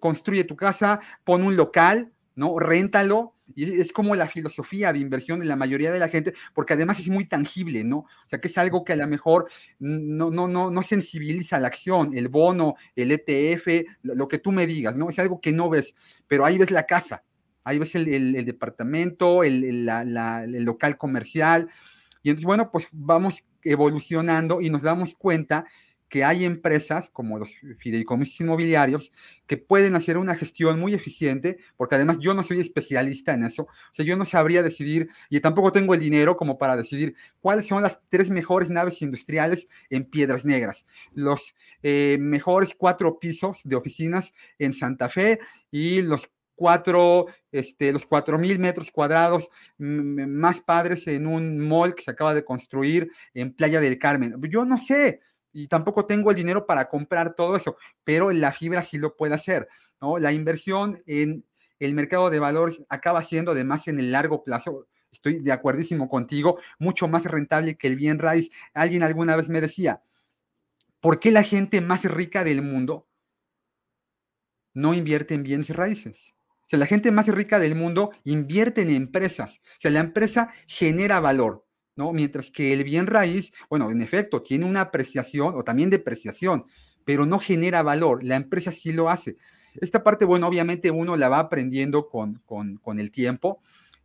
[0.00, 2.58] construye tu casa, pon un local, ¿no?
[2.58, 3.32] Réntalo.
[3.54, 6.98] Y es, como la filosofía de inversión de la mayoría de la gente, porque además
[6.98, 7.98] es muy tangible, ¿no?
[7.98, 9.48] O sea, que es algo que a lo mejor
[9.78, 14.66] no, no, no, no sensibiliza la acción, el bono, el ETF, lo, que tú me
[14.66, 15.10] digas, ¿no?
[15.10, 15.94] Es algo que no ves,
[16.26, 17.22] pero ahí ves la casa,
[17.62, 21.68] ahí ves el, departamento, el, el local comercial.
[22.26, 25.64] Y entonces, bueno, pues vamos evolucionando y nos damos cuenta
[26.08, 29.12] que hay empresas como los fideicomisos inmobiliarios
[29.46, 33.62] que pueden hacer una gestión muy eficiente, porque además yo no soy especialista en eso,
[33.62, 37.68] o sea, yo no sabría decidir y tampoco tengo el dinero como para decidir cuáles
[37.68, 40.84] son las tres mejores naves industriales en Piedras Negras,
[41.14, 45.38] los eh, mejores cuatro pisos de oficinas en Santa Fe
[45.70, 52.02] y los cuatro, este, los cuatro mil metros cuadrados más padres en un mall que
[52.02, 54.34] se acaba de construir en Playa del Carmen.
[54.50, 55.20] Yo no sé,
[55.52, 59.34] y tampoco tengo el dinero para comprar todo eso, pero la fibra sí lo puede
[59.34, 59.68] hacer,
[60.00, 60.18] ¿no?
[60.18, 61.44] La inversión en
[61.78, 66.58] el mercado de valores acaba siendo además en el largo plazo, estoy de acuerdísimo contigo,
[66.78, 68.50] mucho más rentable que el bien raíz.
[68.74, 70.02] Alguien alguna vez me decía,
[71.00, 73.06] ¿por qué la gente más rica del mundo
[74.74, 76.35] no invierte en bienes raíces?
[76.66, 79.60] O sea, la gente más rica del mundo invierte en empresas.
[79.64, 81.64] O sea, la empresa genera valor.
[81.94, 82.12] ¿no?
[82.12, 86.66] Mientras que el bien raíz, bueno, en efecto, tiene una apreciación o también depreciación,
[87.04, 88.24] pero no genera valor.
[88.24, 89.36] La empresa sí lo hace.
[89.80, 93.60] Esta parte, bueno, obviamente uno la va aprendiendo con, con, el tiempo,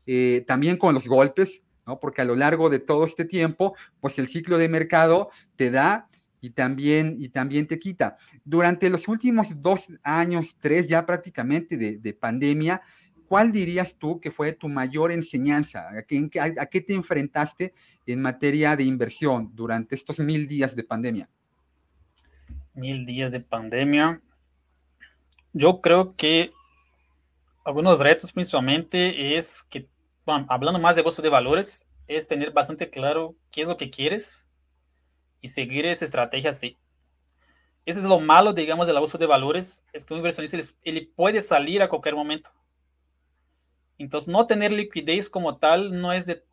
[0.05, 1.99] eh, también con los golpes, ¿no?
[1.99, 6.09] Porque a lo largo de todo este tiempo, pues el ciclo de mercado te da
[6.41, 8.17] y también, y también te quita.
[8.43, 12.81] Durante los últimos dos años, tres ya prácticamente de, de pandemia,
[13.31, 15.87] ¿cuál dirías tú que fue tu mayor enseñanza?
[15.87, 17.73] ¿A qué, te enfrentaste
[18.05, 21.29] en materia de inversión durante estos mil días de pandemia?
[22.73, 24.21] Mil días de pandemia.
[25.53, 26.51] Yo creo que
[27.63, 29.87] algunos retos principalmente es que,
[30.25, 33.89] bueno, hablando más de bolsa de valores, es tener bastante claro qué es lo que
[33.89, 34.45] quieres
[35.41, 36.77] y seguir esa estrategia así.
[37.85, 41.11] Ese es lo malo, digamos, de la bolsa de valores, es que un inversionista él
[41.15, 42.51] puede salir a cualquier momento
[44.03, 46.43] entonces, no tener liquidez como tal no es de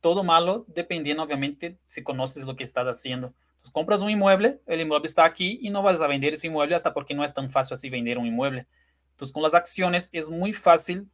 [0.00, 3.34] todo malo, dependiendo, obviamente, si conoces lo que estás haciendo.
[3.52, 6.74] Entonces, compras un inmueble, el inmueble está aquí y no vas a vender ese inmueble
[6.74, 8.66] hasta porque no es tan fácil así vender un inmueble.
[9.12, 11.08] Entonces, con las acciones es muy fácil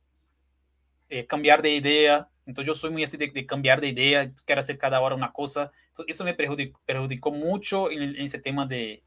[1.09, 2.29] eh, cambiar de idea.
[2.49, 5.71] Entonces, yo soy muy así de, cambiar de idea, quiero hacer cada hora una cosa.
[5.89, 9.05] Entonces, eso me perjudicó, mucho en, ese tema de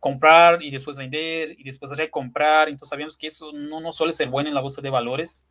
[0.00, 2.68] comprar y después vender y después recomprar.
[2.68, 5.48] Entonces, sabemos que eso no, no suele ser bueno en la bolsa de valores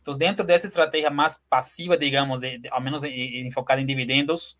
[0.00, 4.58] entonces, dentro de esa estrategia más pasiva, digamos, de, al menos enfocada en dividendos,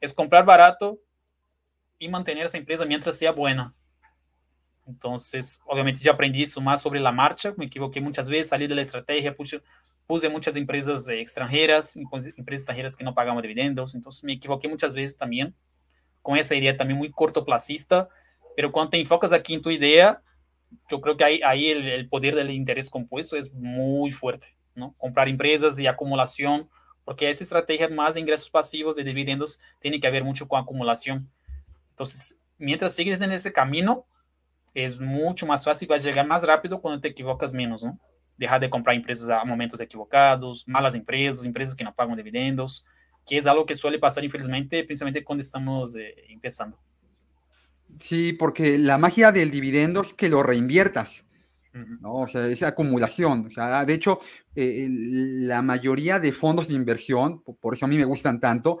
[0.00, 1.00] es comprar barato
[1.98, 3.74] y mantener esa empresa mientras sea buena.
[4.86, 8.74] Entonces, obviamente, ya aprendí eso más sobre la marcha, me equivoqué muchas veces, salí de
[8.74, 9.62] la estrategia, puse,
[10.06, 15.16] puse muchas empresas extranjeras, empresas extranjeras que no pagaban dividendos, entonces me equivoqué muchas veces
[15.16, 15.54] también,
[16.22, 18.08] con esa idea también muy cortoplacista,
[18.54, 20.22] pero cuando te enfocas aquí en tu idea,
[20.90, 24.56] yo creo que ahí, ahí el, el poder del interés compuesto es muy fuerte.
[24.76, 24.94] ¿no?
[24.98, 26.68] Comprar empresas y acumulación,
[27.04, 31.28] porque esa estrategia más de ingresos pasivos de dividendos tiene que ver mucho con acumulación.
[31.90, 34.06] Entonces, mientras sigues en ese camino,
[34.74, 37.98] es mucho más fácil, vas a llegar más rápido cuando te equivocas menos, ¿no?
[38.36, 42.84] Dejar de comprar empresas a momentos equivocados, malas empresas, empresas que no pagan dividendos,
[43.26, 46.78] que es algo que suele pasar, infelizmente, principalmente cuando estamos eh, empezando.
[48.00, 51.24] Sí, porque la magia del dividendo es que lo reinviertas.
[52.00, 52.14] ¿no?
[52.14, 53.46] O sea, esa acumulación.
[53.46, 54.20] O sea, de hecho,
[54.54, 58.80] eh, la mayoría de fondos de inversión, por, eso a mí me gustan tanto,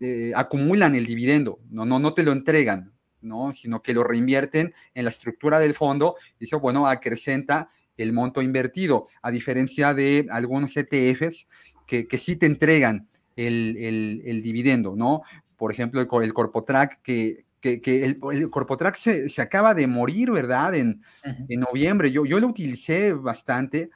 [0.00, 3.54] eh, acumulan el dividendo, no, no, no te lo entregan, ¿no?
[3.54, 8.42] Sino que lo reinvierten en la estructura del fondo y eso, bueno, acrecenta el monto
[8.42, 11.46] invertido, a diferencia de algunos ETFs
[11.86, 15.22] que, que sí te entregan el, el, el dividendo, ¿no?
[15.56, 20.32] Por ejemplo, el, el Corpotrack que que, el, el Corpotrack se, se, acaba de morir,
[20.32, 20.74] ¿verdad?
[20.74, 21.00] En,
[21.48, 22.10] en noviembre.
[22.10, 23.90] Yo, yo lo utilicé bastante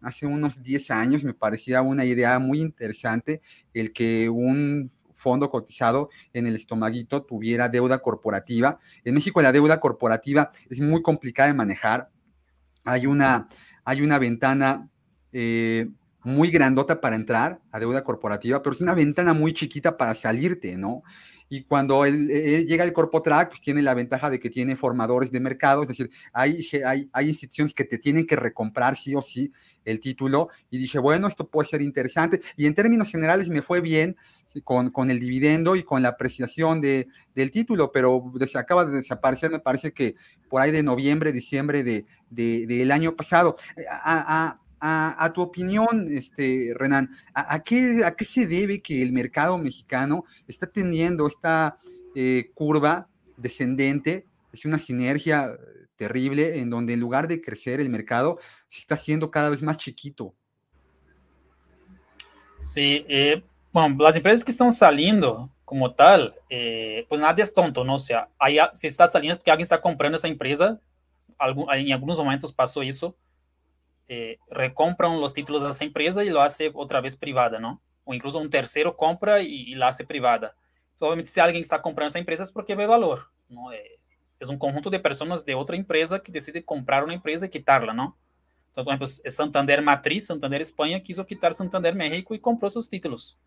[0.00, 3.40] hace unos 10 años, me parecía una idea muy interesante
[3.72, 8.78] el que un fondo cotizado en el estomaguito tuviera deuda corporativa.
[9.04, 12.10] En México la deuda corporativa es muy complicada de manejar.
[12.84, 13.48] Hay una,
[13.84, 14.88] hay una ventana
[15.32, 15.88] eh,
[16.22, 20.76] muy grandota para entrar a deuda corporativa, pero es una ventana muy chiquita para salirte,
[20.76, 21.02] ¿no?
[21.48, 22.28] Y cuando él,
[22.66, 26.10] llega el Corpotrack, pues tiene la ventaja de que tiene formadores de mercado, es decir,
[26.32, 26.66] hay,
[27.12, 29.52] hay, instituciones que te tienen que recomprar sí o sí
[29.84, 32.40] el título y dije, bueno, esto puede ser interesante.
[32.56, 34.16] Y en términos generales me fue bien
[34.62, 39.50] con, con el dividendo y con la apreciación de, del título, pero acaba de desaparecer,
[39.50, 40.14] me parece que
[40.48, 43.56] por ahí de noviembre, diciembre de, del año pasado.
[43.90, 49.12] A, a, a, tu opinión, este, Renan, ¿a, qué, ¿a qué se debe que el
[49.12, 51.78] mercado mexicano está teniendo esta
[52.14, 53.08] eh, curva
[53.38, 54.26] descendente?
[54.52, 55.56] Es una sinergia
[55.96, 59.78] terrible en donde en lugar de crecer el mercado se está haciendo cada vez más
[59.78, 60.34] chiquito.
[62.60, 67.84] Sí, eh, bueno, las empresas que están saliendo como tal, eh, pues nadie es tonto,
[67.84, 67.94] ¿no?
[67.94, 70.78] O sea, hay, si está saliendo porque alguien está comprando esa empresa,
[71.40, 73.16] en algunos momentos pasó eso,
[74.08, 77.82] eh, recompran los títulos de esa empresa y lo hace otra vez privada, ¿no?
[78.04, 80.54] O incluso un tercero compra y, y la hace privada.
[81.00, 83.72] Obviamente, si alguien está comprando esa empresa es porque ve valor, ¿no?
[83.72, 83.98] Eh,
[84.38, 87.92] es un conjunto de personas de otra empresa que decide comprar una empresa y quitarla,
[87.92, 88.16] ¿no?
[88.68, 93.38] Entonces, por ejemplo, Santander Matriz, Santander España, quiso quitar Santander México y compró sus títulos.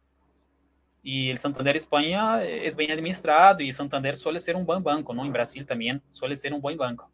[1.03, 5.25] Y el Santander España es bien administrado y Santander suele ser un buen banco, ¿no?
[5.25, 7.09] En Brasil también suele ser un buen banco.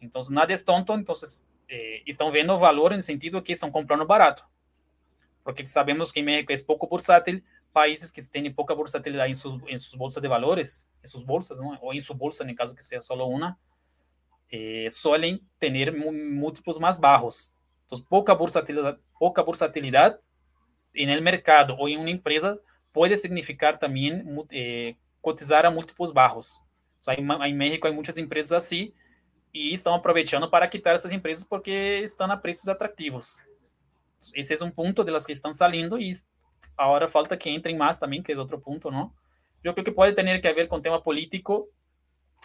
[0.00, 4.04] Entonces, nada es tonto, entonces eh, están viendo valor en el sentido que están comprando
[4.04, 4.42] barato.
[5.44, 9.78] Porque sabemos que México es poco bursátil, países que tienen poca bursatilidad en sus, en
[9.78, 11.78] sus bolsas de valores, en sus bolsas, ¿no?
[11.80, 13.56] o en su bolsa, en el caso que sea solo una,
[14.48, 17.52] eh, suelen tener múltiplos más bajos.
[17.82, 20.18] Entonces, poca bursatilidad, poca bursatilidad
[20.92, 22.58] en el mercado o en una empresa
[22.90, 26.64] puede significar también eh, cotizar a múltiplos bajos.
[27.06, 28.92] O en México hay muchas empresas así
[29.52, 33.46] y están aprovechando para quitar esas empresas porque están a precios atractivos.
[34.32, 36.14] Ese es un punto de las que están saliendo y
[36.76, 39.14] ahora falta que entren más también, que es otro punto, ¿no?
[39.62, 41.68] Yo creo que puede tener que ver con tema político.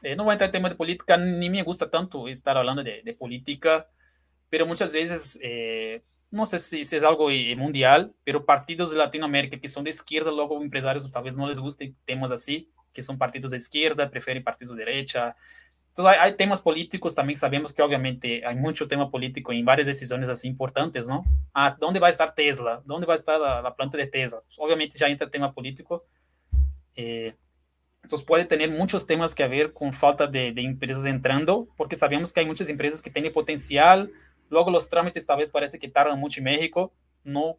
[0.04, 2.84] Eh, no voy a entrar en tema de política, ni me gusta tanto estar hablando
[2.84, 3.88] de, de política,
[4.50, 8.98] pero muchas veces, eh, no sé si, si, es algo eh, mundial, pero partidos de
[8.98, 13.04] Latinoamérica que son de izquierda, luego empresarios tal vez no les guste temas así, que
[13.04, 15.36] son partidos de izquierda, prefieren partidos de derecha,
[15.96, 19.88] entonces, hay, hay, temas políticos, también sabemos que obviamente hay mucho tema político en varias
[19.88, 21.24] decisiones así importantes, ¿no?
[21.54, 22.82] Ah, ¿dónde va a estar Tesla?
[22.86, 24.42] ¿Dónde va a estar la, la planta de Tesla?
[24.46, 26.04] Pues, obviamente ya entra el tema político.
[26.98, 27.34] Eh,
[28.04, 32.34] entonces puede tener muchos temas que ver con falta de, de, empresas entrando, porque sabemos
[32.34, 34.12] que hay muchas empresas que tienen potencial,
[34.50, 36.92] luego los trámites tal vez parece que tardan mucho en México,
[37.24, 37.58] no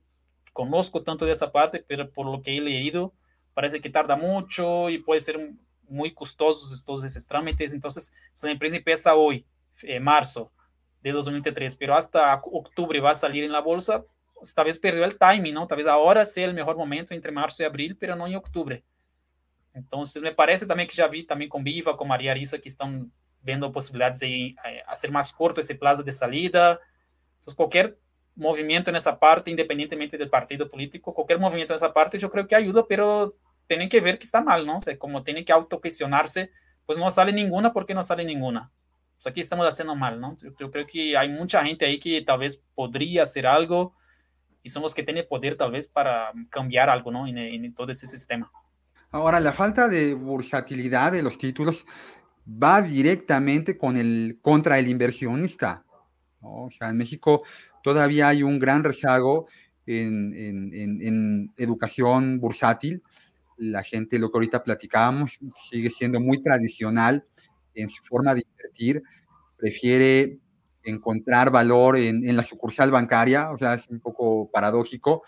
[0.52, 3.14] conozco tanto de esa parte, pero por lo que he leído,
[3.54, 5.58] parece que tarda mucho y puede ser un,
[5.88, 7.72] muy costosos todos esos trámites.
[7.72, 8.12] Entonces,
[8.42, 9.46] la empresa empieza hoy,
[9.82, 10.52] eh, marzo
[11.02, 14.04] de 2023, pero hasta octubre va a salir en la bolsa,
[14.54, 15.66] tal vez perdió el timing, ¿no?
[15.66, 18.84] Tal vez ahora sea el mejor momento entre marzo y abril, pero no en octubre.
[19.72, 23.12] Entonces, me parece también que ya vi también con Viva, con María Arisa, que están
[23.42, 26.80] viendo posibilidades de eh, hacer más corto ese plazo de salida.
[27.36, 27.98] Entonces, cualquier
[28.34, 32.46] movimiento en esa parte, independientemente del partido político, cualquier movimiento en esa parte, yo creo
[32.46, 33.36] que ayuda, pero
[33.66, 34.78] tienen que ver que está mal, ¿no?
[34.78, 36.50] O sea, como tienen que autocuestionarse,
[36.84, 38.70] pues no sale ninguna porque no sale ninguna.
[39.18, 40.36] O sea, aquí estamos haciendo mal, ¿no?
[40.36, 43.94] Yo, yo, creo que hay mucha gente ahí que tal vez podría hacer algo
[44.62, 47.26] y son los que tienen poder tal vez para cambiar algo, ¿no?
[47.26, 48.50] En, en todo ese sistema.
[49.10, 51.86] Ahora, la falta de bursatilidad de los títulos
[52.46, 55.84] va directamente con el, contra el inversionista.
[56.40, 56.64] ¿no?
[56.64, 57.42] O sea, en México
[57.82, 59.46] todavía hay un gran rezago
[59.86, 63.02] en, en, en educación bursátil
[63.56, 65.38] la gente, lo que ahorita platicábamos,
[65.70, 67.24] sigue siendo muy tradicional
[67.74, 69.02] en su forma de invertir,
[69.56, 70.38] prefiere
[70.82, 75.22] encontrar valor en, la sucursal bancaria, o sea, es un poco paradójico,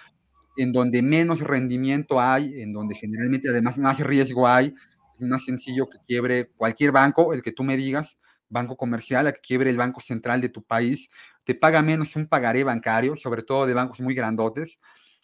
[0.56, 4.74] en donde menos rendimiento hay, en donde generalmente además más riesgo hay,
[5.18, 8.18] es más sencillo que quiebre cualquier banco, el que tú me digas,
[8.48, 11.10] banco comercial, a que quiebre el banco central de tu país,
[11.44, 14.80] te paga menos un pagaré bancario, sobre todo de bancos muy grandotes,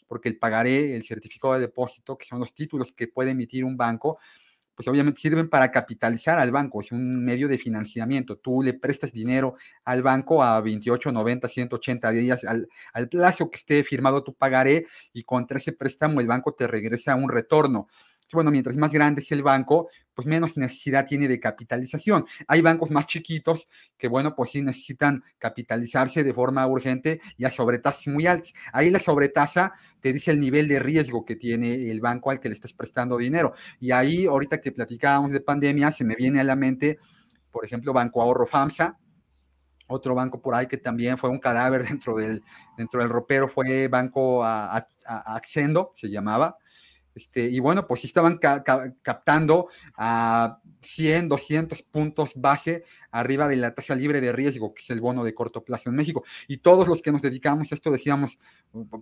[0.06, 3.76] porque el pagaré, el certificado de depósito, que son los títulos que puede emitir un
[3.76, 4.18] banco,
[4.74, 8.36] pues obviamente sirven para capitalizar al banco, es un medio de financiamiento.
[8.36, 13.58] Tú le prestas dinero al banco a 28, 90, 180 días, al, al plazo que
[13.58, 17.86] esté firmado tu pagaré, y contra ese préstamo el banco te regresa un retorno.
[18.32, 22.24] Bueno, mientras más grande es el banco, pues menos necesidad tiene de capitalización.
[22.48, 27.50] Hay bancos más chiquitos que, bueno, pues sí necesitan capitalizarse de forma urgente y a
[27.50, 28.52] sobretasas muy altas.
[28.72, 32.48] Ahí la sobretasa te dice el nivel de riesgo que tiene el banco al que
[32.48, 33.54] le estás prestando dinero.
[33.78, 36.98] Y ahí, ahorita que platicábamos de pandemia, se me viene a la mente,
[37.50, 38.98] por ejemplo, Banco Ahorro FAMSA,
[39.86, 42.42] otro banco por ahí que también fue un cadáver dentro del,
[42.76, 46.56] dentro del ropero fue Banco Accendo, se llamaba.
[47.14, 53.94] Este, y bueno, pues estaban captando a 100, 200 puntos base arriba de la tasa
[53.94, 56.24] libre de riesgo, que es el bono de corto plazo en México.
[56.48, 58.38] Y todos los que nos dedicamos a esto decíamos,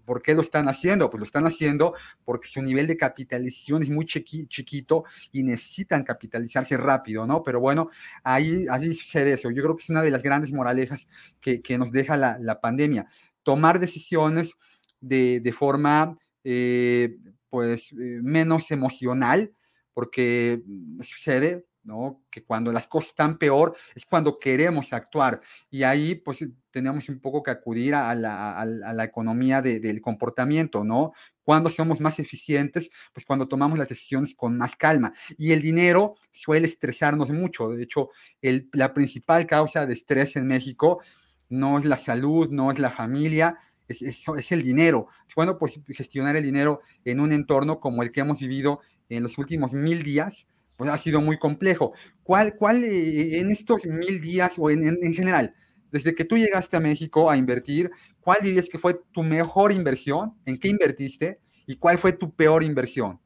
[0.05, 1.09] ¿por qué lo están haciendo?
[1.09, 1.95] Pues lo están haciendo
[2.25, 7.43] porque su nivel de capitalización es muy chiquito y necesitan capitalizarse rápido, ¿no?
[7.43, 7.89] Pero bueno,
[8.23, 9.51] ahí, ahí sucede eso.
[9.51, 11.09] Yo creo que es una de las grandes moralejas
[11.41, 13.07] que, nos deja la, pandemia.
[13.43, 14.55] Tomar decisiones
[15.01, 16.19] de, de forma...
[16.45, 17.17] Eh,
[17.53, 19.53] pues eh, menos emocional,
[19.93, 22.23] porque mm, sucede, ¿no?
[22.31, 27.21] Que cuando las cosas están peor es cuando queremos actuar y ahí pues tenemos un
[27.21, 31.13] poco que acudir a la, a economía de, del comportamiento, ¿no?
[31.43, 35.13] Cuando somos más eficientes, pues cuando tomamos las decisiones con más calma.
[35.37, 37.69] Y el dinero suele estresarnos mucho.
[37.69, 38.09] De hecho,
[38.41, 41.03] el, la principal causa de estrés en México
[41.51, 45.09] no es la salud, no es la familia, es, es, el dinero.
[45.35, 49.39] Bueno, pues gestionar el dinero en un entorno como el que hemos vivido en los
[49.39, 51.93] últimos mil días, pues ha sido muy complejo.
[52.23, 55.55] ¿Cuál, cuál eh, en estos mil días o en, en, general,
[55.91, 60.35] desde que tú llegaste a México a invertir, cuál dirías que fue tu mejor inversión?
[60.47, 61.41] ¿En qué invertiste?
[61.67, 63.21] ¿Y cuál fue tu peor inversión?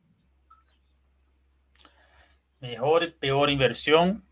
[2.60, 4.24] Mejor, peor inversión.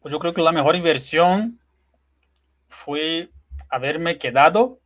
[0.00, 1.60] Pues yo creo que la mejor inversión
[2.68, 3.30] fue
[3.68, 4.80] haberme quedado,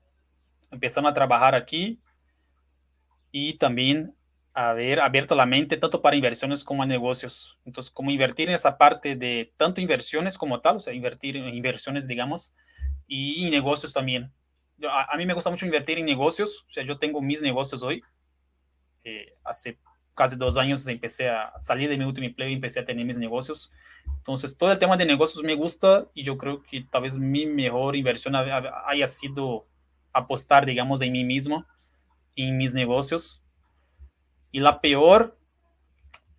[0.70, 2.00] empezando a trabajar aquí
[3.30, 4.16] y también
[4.54, 7.58] haber abierto la mente tanto para inversiones como a negocios.
[7.64, 11.54] Entonces, como invertir en esa parte de tanto inversiones como tal, o sea, invertir en
[11.54, 12.56] inversiones, digamos,
[13.06, 14.32] y negocios también.
[14.78, 17.42] Yo, a, a, mí me gusta mucho invertir en negocios, o sea, yo tengo mis
[17.42, 18.02] negocios hoy.
[19.04, 19.78] Eh, hace
[20.16, 23.18] casi dos años empecé a salir de mi último empleo y empecé a tener mis
[23.18, 23.70] negocios.
[24.16, 27.46] Entonces, todo el tema de negocios me gusta y yo creo que tal vez mi
[27.46, 29.66] mejor inversión haya sido
[30.12, 31.66] apostar, digamos, en mí mismo,
[32.34, 33.42] en mis negocios.
[34.50, 35.38] Y la peor,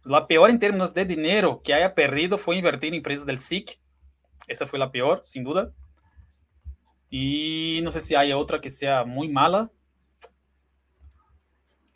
[0.03, 3.79] la peor en términos de dinero que haya perdido fue invertir en empresas del SIC.
[4.47, 5.71] Esa fue la peor, sin duda.
[7.11, 9.71] Y no sé si hay otra que sea muy mala,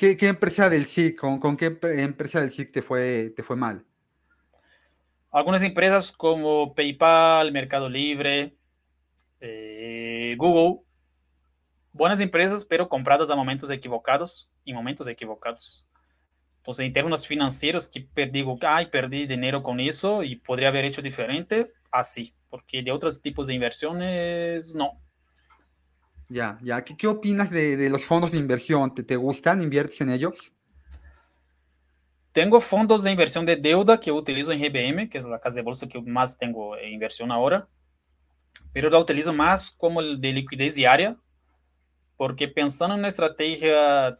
[0.01, 3.55] ¿Qué, qué empresa del SIC, con, con, qué empresa del SIC te fue, te fue
[3.55, 3.85] mal?
[5.29, 8.55] Algunas empresas como PayPal, Mercado Libre,
[9.41, 10.81] eh, Google,
[11.93, 15.87] buenas empresas, pero compradas a momentos equivocados, en momentos equivocados.
[16.57, 18.07] Entonces, en términos financieros, que
[18.61, 23.45] ay, perdí dinero con eso y podría haber hecho diferente, así, porque de otros tipos
[23.45, 24.99] de inversiones, no.
[26.31, 26.81] Ya, ya.
[26.85, 28.95] ¿Qué, qué opinas de, de, los fondos de inversión?
[28.95, 29.61] ¿Te, ¿Te, gustan?
[29.61, 30.53] ¿Inviertes en ellos?
[32.31, 35.63] Tengo fondos de inversión de deuda que utilizo en GBM, que es la casa de
[35.63, 37.67] bolsa que más tengo en inversión ahora,
[38.71, 41.17] pero la utilizo más como el de liquidez diaria,
[42.15, 44.17] porque pensando en una estrategia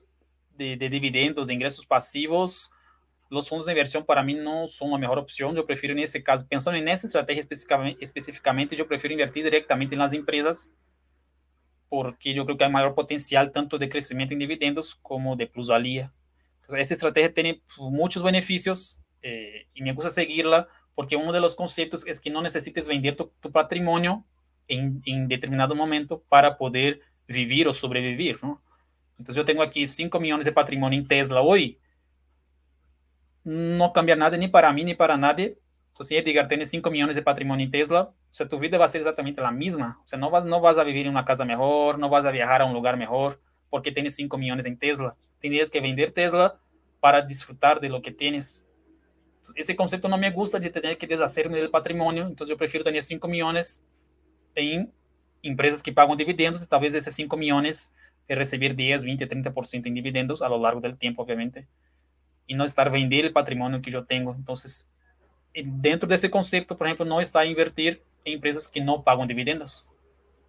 [0.58, 2.74] de, de dividendos, de ingresos pasivos,
[3.30, 5.56] los fondos de inversión para mí no son la mejor opción.
[5.56, 9.96] Yo prefiero en ese caso, pensando en esa estrategia específicamente, específicamente yo prefiero invertir directamente
[9.96, 10.76] en las empresas
[11.92, 16.14] porque yo creo que hay mayor potencial tanto de crecimiento en dividendos como de plusvalía.
[16.62, 21.54] Entonces, esa estrategia tiene muchos beneficios eh, y me gusta seguirla porque uno de los
[21.54, 24.26] conceptos es que no necesites vender tu, tu patrimonio
[24.70, 28.64] en, en, determinado momento para poder vivir o sobrevivir, ¿no?
[29.18, 31.78] Entonces yo tengo aquí 5 millones de patrimonio en Tesla hoy.
[33.44, 35.58] No cambia nada ni para mí ni para nadie.
[35.92, 38.88] Entonces Edgar tiene 5 millones de patrimonio en Tesla o sea, tu vida va a
[38.88, 40.00] ser exactamente la misma.
[40.06, 42.32] O sea, no vas, no vas a vivir en una casa mejor, no vas a
[42.32, 45.18] viajar a un lugar mejor porque tienes 5 millones en Tesla.
[45.40, 46.58] Tendrías que vender Tesla
[47.02, 48.66] para disfrutar de lo que tienes.
[49.56, 53.04] Ese concepto no me gusta de tener que deshacerme del patrimonio, entonces yo prefiero tener
[53.04, 53.84] 5 millones
[54.56, 54.94] en
[55.42, 57.94] empresas que pagan dividendos y tal vez esos 5 millones
[58.30, 61.68] de recibir 10, 20, 30% en dividendos a lo largo del tiempo, obviamente,
[62.48, 64.34] y no estar vender el patrimonio que yo tengo.
[64.36, 64.90] Entonces,
[65.54, 69.90] dentro de ese concepto, por ejemplo, no está invertir empresas que no pagam dividendos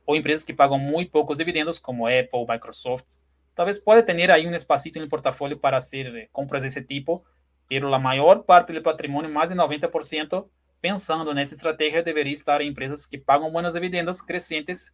[0.07, 3.07] ou empresas que pagam muito poucos dividendos, como Apple, Microsoft.
[3.55, 7.25] Talvez pode ter aí um espacito no portafolio para hacer eh, compras desse tipo,
[7.69, 10.49] pero a maior parte do patrimônio, mais de 90%,
[10.81, 14.93] pensando nessa estratégia, deveria estar em empresas que pagam bons dividendos crescentes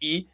[0.00, 0.28] e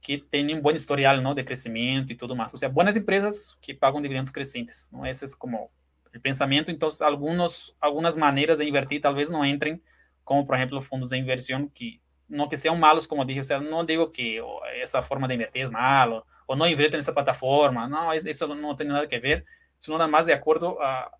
[0.00, 1.34] que tienen un buen historial, ¿no?
[1.34, 2.52] De crecimiento y todo más.
[2.54, 5.04] O sea, buenas empresas que pagan dividendos crecientes, ¿no?
[5.06, 5.70] Ese es como
[6.16, 6.70] el pensamiento.
[6.70, 8.16] Entonces, algunos, algunas
[8.58, 9.82] de invertir tal vez no entren,
[10.24, 13.60] como por ejemplo fondos de inversión que no que sean malos, como dije, o sea,
[13.84, 14.42] digo que
[14.82, 18.74] esa forma de invertir es malo, o no invierten en esa plataforma, no, eso no
[18.74, 19.44] tiene nada que ver,
[19.78, 21.12] sino nada más de acuerdo a,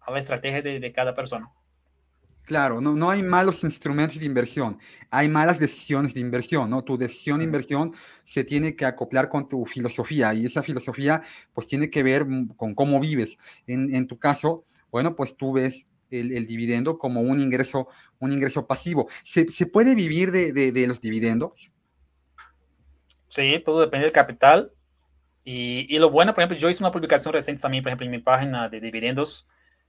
[0.00, 1.50] a la estrategia de, de, cada persona.
[2.44, 4.78] Claro, no, no hay malos instrumentos de inversión,
[5.10, 6.84] hay malas decisiones de inversión, ¿no?
[6.84, 11.22] Tu decisión de inversión se tiene que acoplar con tu filosofía y esa filosofía
[11.54, 12.26] pues tiene que ver
[12.56, 13.38] con cómo vives.
[13.66, 17.88] En, en tu caso, bueno, pues tú ves el, el, dividendo como un ingreso,
[18.18, 19.08] un ingreso pasivo.
[19.24, 21.72] ¿Se, se puede vivir de, de, de, los dividendos?
[23.28, 24.70] Sí, todo depende del capital.
[25.44, 28.12] Y, y, lo bueno, por ejemplo, yo hice una publicación reciente también, por ejemplo, en
[28.12, 29.48] mi página de dividendos,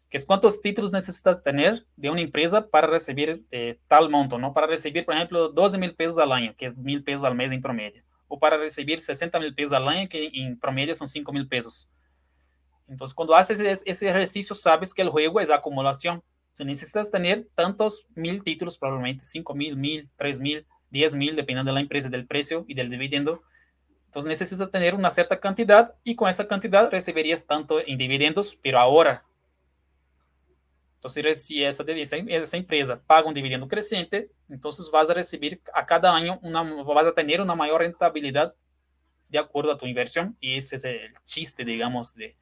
[0.10, 4.54] que es cuántos títulos necesitas tener de una empresa para recibir eh, tal monto, ¿no?
[4.54, 7.52] Para recibir, por ejemplo, 12 mil pesos al año, que es mil pesos al mes
[7.52, 11.32] en promedio, o para recibir 60 mil pesos al año, que en promedio son 5
[11.32, 11.92] mil pesos.
[12.88, 16.24] Entonces, cuando haces ese ejercicio, sabes que el juego es acumulación.
[16.58, 21.70] O necesitas tener tantos mil títulos, probablemente 5 mil, mil, 3 mil, 10 mil, dependiendo
[21.72, 23.42] de la empresa, del precio y del dividendo.
[24.06, 28.80] Entonces, necesitas tener una cierta cantidad y con esa cantidad recibirías tanto en dividendos, pero
[28.80, 29.26] ahora
[31.06, 36.16] entonces, si esa, esa empresa paga un dividendo creciente, entonces vas a recibir a cada
[36.16, 38.56] año, una, vas a tener una mayor rentabilidad
[39.30, 40.36] de acuerdo a tu inversión.
[40.40, 42.36] Y ese es el chiste, digamos, de,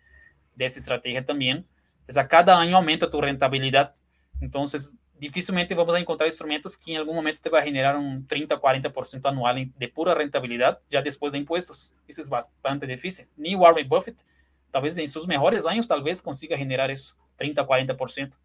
[0.56, 1.68] de esa estrategia también.
[2.08, 3.96] Es a cada año aumenta tu rentabilidad.
[4.40, 8.26] Entonces, difícilmente vamos a encontrar instrumentos que en algún momento te va a generar un
[8.26, 11.94] 30, 40% anual de pura rentabilidad ya después de impuestos.
[12.08, 13.28] Eso es bastante difícil.
[13.36, 14.24] Ni Warren Buffett,
[14.72, 18.38] tal vez en sus mejores años, tal vez consiga generar eso, 30, 40%.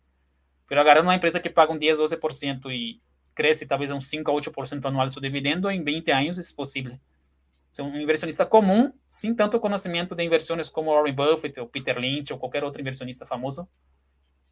[0.69, 3.01] Pero agarrar uma empresa que paga um 10, 12% e
[3.35, 6.99] cresce talvez um 5 a 8% anual seu dividendo, em 20 anos é possível.
[7.73, 12.33] Ser um inversionista comum, sem tanto conhecimento de inversões como Warren Buffett, ou Peter Lynch,
[12.33, 13.69] ou qualquer outro inversionista famoso,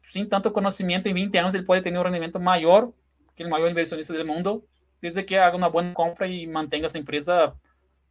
[0.01, 2.91] sem tanto conhecimento, em 20 anos ele pode ter um rendimento maior
[3.35, 4.65] que o maior inversionista do mundo,
[5.01, 7.53] desde que haga uma boa compra e mantenha essa empresa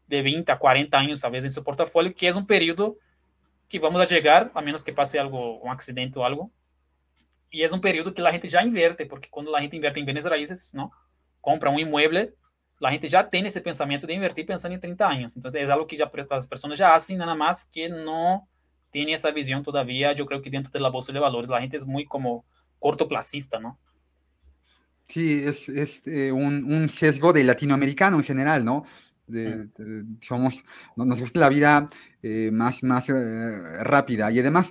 [0.07, 2.97] de 20 a 40 anos, talvez, em seu portfólio, que é um período
[3.69, 6.53] que vamos a chegar, a menos que passe algo, um acidente ou algo,
[7.57, 10.05] y es un periodo que la gente ya invierte, porque cuando la gente invierte en
[10.05, 10.93] bienes raíces, ¿no?
[11.41, 12.35] Compra un inmueble,
[12.79, 15.37] la gente ya tiene ese pensamiento de invertir pensando en 30 años.
[15.37, 18.47] Entonces es algo que ya las personas ya hacen, nada más que no
[18.91, 20.13] tiene esa visión todavía.
[20.13, 22.45] Yo creo que dentro de la bolsa de valores la gente es muy como
[22.79, 23.75] cortoplacista, ¿no?
[25.09, 28.85] Sí, es, es eh, un, un, sesgo de latinoamericano en general, ¿no?
[29.27, 30.63] De, de, somos,
[30.95, 31.89] nos gusta la vida
[32.23, 34.71] eh, más, más eh, rápida y además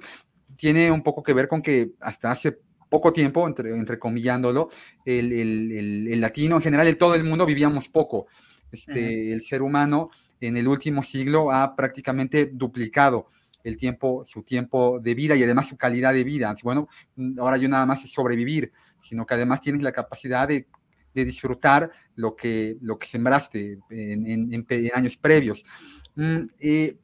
[0.56, 2.60] tiene un poco que ver con que hasta hace
[2.96, 4.70] poco tiempo, entre, entrecomillándolo,
[5.04, 8.28] el, el, el, el, latino, en general, en todo el mundo vivíamos poco.
[8.72, 9.34] Este, uh -huh.
[9.34, 13.28] El ser humano en el último siglo ha prácticamente duplicado
[13.64, 16.56] el tiempo, su tiempo de vida y además su calidad de vida.
[16.64, 16.88] Bueno,
[17.40, 18.72] ahora yo nada más es sobrevivir,
[19.02, 20.68] sino que además tienes la capacidad de,
[21.14, 25.66] de disfrutar lo que, lo que sembraste en, en, en años previos.
[26.16, 26.98] Mm, eh,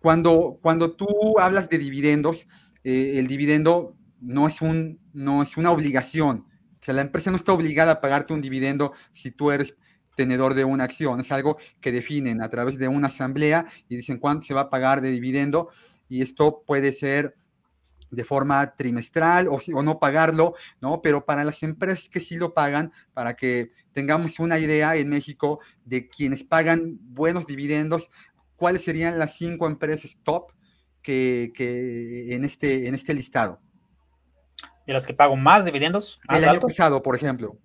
[0.00, 1.06] cuando, cuando tú
[1.38, 2.48] hablas de dividendos,
[2.82, 6.46] eh, el dividendo no es, un, no es una obligación.
[6.80, 9.76] O sea, la empresa no está obligada a pagarte un dividendo si tú eres
[10.16, 11.20] tenedor de una acción.
[11.20, 14.70] Es algo que definen a través de una asamblea y dicen cuánto se va a
[14.70, 15.70] pagar de dividendo
[16.08, 17.36] y esto puede ser
[18.10, 21.00] de forma trimestral o, o, no pagarlo, ¿no?
[21.00, 25.60] Pero para las empresas que sí lo pagan, para que tengamos una idea en México
[25.84, 28.10] de quienes pagan buenos dividendos,
[28.56, 30.52] cuáles serían las cinco empresas top
[31.02, 33.60] que, que en, este, en este listado.
[34.90, 36.18] ¿De las que pago más dividendos?
[36.26, 36.66] Más El año alto?
[36.66, 37.56] pasado, por ejemplo.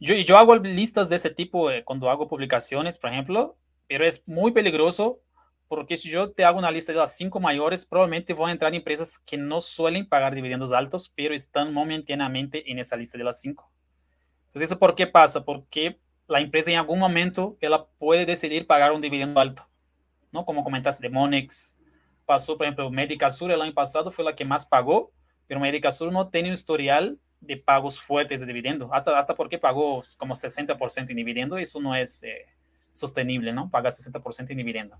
[0.00, 4.22] Yo, yo hago listas de ese tipo eh, cuando hago publicaciones, por ejemplo, pero es
[4.26, 5.20] muy peligroso
[5.68, 8.74] porque si yo te hago una lista de las cinco mayores, probablemente van a entrar
[8.74, 13.38] empresas que no suelen pagar dividendos altos, pero están momentáneamente en esa lista de las
[13.38, 13.70] cinco.
[14.46, 15.44] Entonces, ¿eso por qué pasa?
[15.44, 19.68] Porque la empresa en algún momento ela puede decidir pagar un dividendo alto,
[20.32, 20.46] ¿no?
[20.46, 21.78] Como comentaste de Monex,
[22.24, 25.12] pasó, por ejemplo, Médica Sur el año pasado fue la que más pagó,
[25.46, 29.58] pero Médica Sur no tiene un historial de pagos fuertes de dividendo, hasta, hasta porque
[29.58, 32.46] pagó como 60% en dividendo, eso no es eh,
[32.92, 33.70] sostenible, ¿no?
[33.70, 34.98] Paga 60% en dividendo.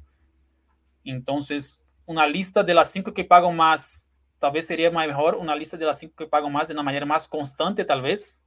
[1.05, 5.77] Entonces, una lista de las cinco que pagan más, tal vez sería mejor una lista
[5.77, 8.41] de las cinco que pagan más de una manera más constante, tal vez,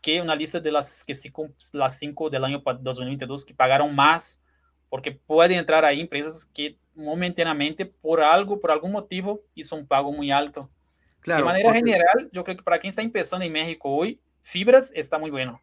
[0.00, 1.32] que una lista de las, que sí,
[1.72, 4.42] las cinco del año 2022 que pagaron más,
[4.88, 10.12] porque pueden entrar ahí empresas que momentáneamente, por algo, por algún motivo, hizo un pago
[10.12, 10.68] muy alto.
[11.22, 11.78] Claro, de manera porque...
[11.78, 15.62] general, yo creo que para quien está empezando en México hoy, fibras está muy bueno.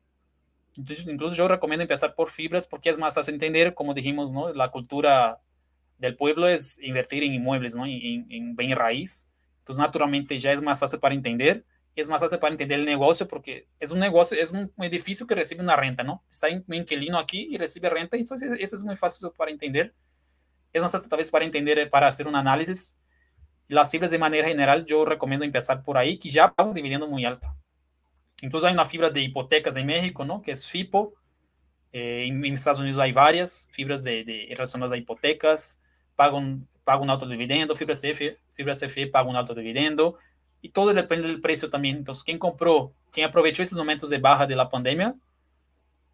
[0.75, 4.53] Entonces, incluso yo recomiendo empezar por fibras porque es más fácil entender, como dijimos, ¿no?
[4.53, 5.41] La cultura
[5.97, 7.85] del pueblo es invertir en inmuebles, ¿no?
[7.85, 9.29] En, en bien raíz.
[9.59, 11.65] Entonces, naturalmente ya es más fácil para entender.
[11.95, 15.27] Y es más fácil para entender el negocio porque es un negocio, es un edificio
[15.27, 16.23] que recibe una renta, ¿no?
[16.29, 18.15] Está un inquilino aquí y recibe renta.
[18.15, 19.93] Entonces, eso es muy fácil para entender.
[20.71, 22.97] Es más fácil tal vez para entender, para hacer un análisis.
[23.69, 27.23] Las fibras de manera general, yo recomiendo empezar por ahí, que ya pagan dividiendo muy
[27.23, 27.55] alto.
[28.41, 30.41] Incluso hay una fibra de hipotecas en México, ¿no?
[30.41, 31.13] Que es FIPO.
[31.93, 35.79] Eh, en, en, Estados Unidos hay varias fibras de, de relacionadas a hipotecas,
[36.15, 40.17] pagan, pagan un alto dividendo, fibra CFE, fibra CFE paga un alto dividendo,
[40.61, 41.97] y todo depende del precio también.
[41.97, 45.15] Entonces, quien compró, quien aprovechó esses momentos de baja de la pandemia,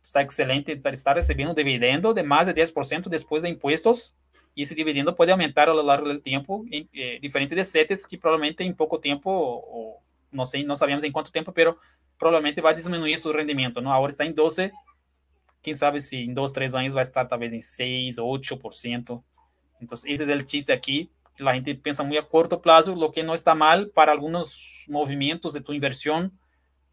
[0.04, 4.14] está excelente, está recibiendo un dividendo de más de 10% después de impuestos,
[4.56, 8.18] y esse dividendo pode aumentar ao longo do tempo, em, eh, diferente de CETES, que
[8.18, 10.02] provavelmente em pouco tempo, ou,
[10.32, 11.78] não sei, não sabemos em quanto tempo, pero
[12.18, 13.92] provavelmente vai diminuir seu rendimento, não?
[13.92, 14.72] Agora está em 12,
[15.62, 19.22] quem sabe se em dois, três anos vai estar talvez em 6, 8%.
[19.82, 21.10] Então, esse é o chiste aqui,
[21.42, 25.54] a gente pensa muito a curto prazo, o que não está mal para alguns movimentos
[25.54, 26.32] de tu inversão,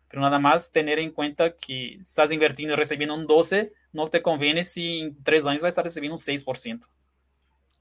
[0.08, 4.20] pero nada mais ter em conta que estás invertindo e recebendo um 12, não te
[4.20, 6.80] convém se em três anos vai estar recebendo um 6%.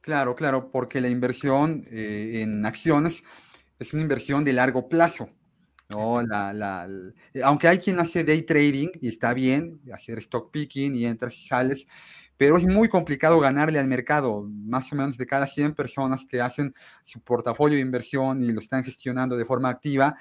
[0.02, 3.24] Claro, claro, porque la inversión eh, en acciones
[3.80, 5.30] es una inversión de largo plazo.
[5.90, 6.22] ¿no?
[6.24, 10.96] La, la, la, aunque hay quien hace day trading y está bien, hacer stock picking
[10.96, 11.88] y entras y sales,
[12.38, 14.44] pero es muy complicado ganarle al mercado.
[14.50, 16.74] Más o menos de cada 100 personas que hacen
[17.04, 20.18] su portafolio de inversión y lo están gestionando de forma activa,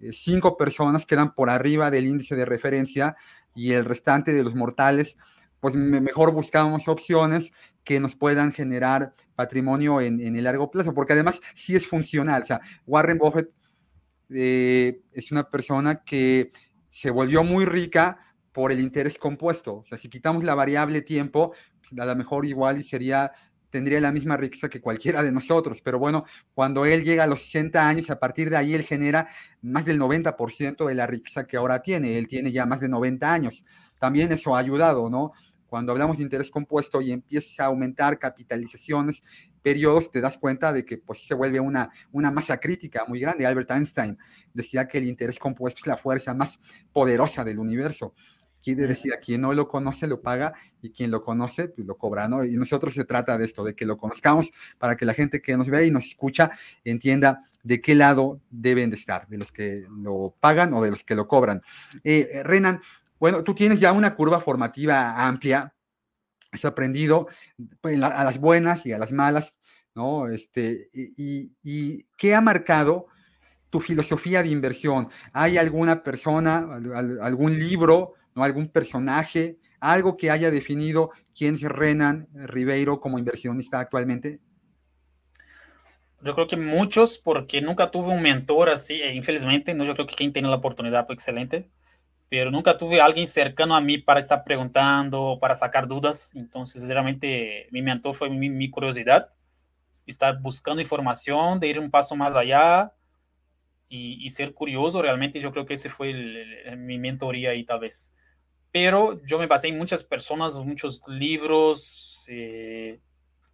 [0.00, 3.16] eh, cinco personas quedan por arriba del índice de referencia
[3.54, 5.16] y el restante de los mortales
[5.62, 7.52] pues mejor buscamos opciones
[7.84, 12.42] que nos puedan generar patrimonio en, en, el largo plazo, porque además sí es funcional.
[12.42, 13.48] O sea, Warren Buffett
[14.28, 16.50] eh, es una persona que
[16.90, 18.18] se volvió muy rica
[18.50, 19.76] por el interés compuesto.
[19.76, 23.30] O sea, si quitamos la variable tiempo, pues, a lo mejor igual y sería
[23.70, 27.40] tendría la misma riqueza que cualquiera de nosotros, pero bueno, cuando él llega a los
[27.44, 29.28] 60 años, a partir de ahí él genera
[29.62, 33.32] más del 90% de la riqueza que ahora tiene, él tiene ya más de 90
[33.32, 33.64] años.
[33.98, 35.32] También eso ha ayudado, ¿no?
[35.72, 39.22] Cuando hablamos de interés compuesto y empieza a aumentar capitalizaciones,
[39.62, 43.46] periodos, te das cuenta de que pues, se vuelve una, una masa crítica muy grande.
[43.46, 44.18] Albert Einstein
[44.52, 46.60] decía que el interés compuesto es la fuerza más
[46.92, 48.12] poderosa del universo.
[48.62, 50.52] Quiere decir, a quien no lo conoce lo paga
[50.82, 52.44] y quien lo conoce pues, lo cobra, ¿no?
[52.44, 55.56] Y nosotros se trata de esto, de que lo conozcamos para que la gente que
[55.56, 56.50] nos ve y nos escucha
[56.84, 61.02] entienda de qué lado deben de estar, de los que lo pagan o de los
[61.02, 61.62] que lo cobran.
[62.04, 62.82] Eh, Renan,
[63.22, 65.72] bueno, tú tienes ya una curva formativa amplia,
[66.50, 67.28] has aprendido
[67.80, 69.54] pues, a las buenas y a las malas,
[69.94, 70.26] ¿no?
[70.28, 73.06] Este, y, ¿qué ha marcado
[73.70, 75.08] tu filosofía de inversión?
[75.32, 76.66] ¿Hay alguna persona,
[77.22, 84.40] algún libro, algún personaje, algo que haya definido quién es Renan Ribeiro como inversionista actualmente?
[86.22, 90.08] Yo creo que muchos, porque nunca tuve un mentor así, e infelizmente, no, yo creo
[90.08, 91.70] que quien tiene la oportunidad, pues excelente
[92.32, 96.32] pero nunca tuve alguien cercano a mí para estar preguntando, para sacar dudas.
[96.34, 99.34] Entonces, realmente mi mentor fue mi, curiosidad,
[100.06, 102.94] estar buscando información, de ir un paso más allá
[103.86, 105.02] y, ser curioso.
[105.02, 106.14] Realmente yo creo que ese fue
[106.74, 108.14] mi mentoría ahí tal vez.
[108.70, 112.98] Pero yo me basé en muchas personas, muchos libros, eh,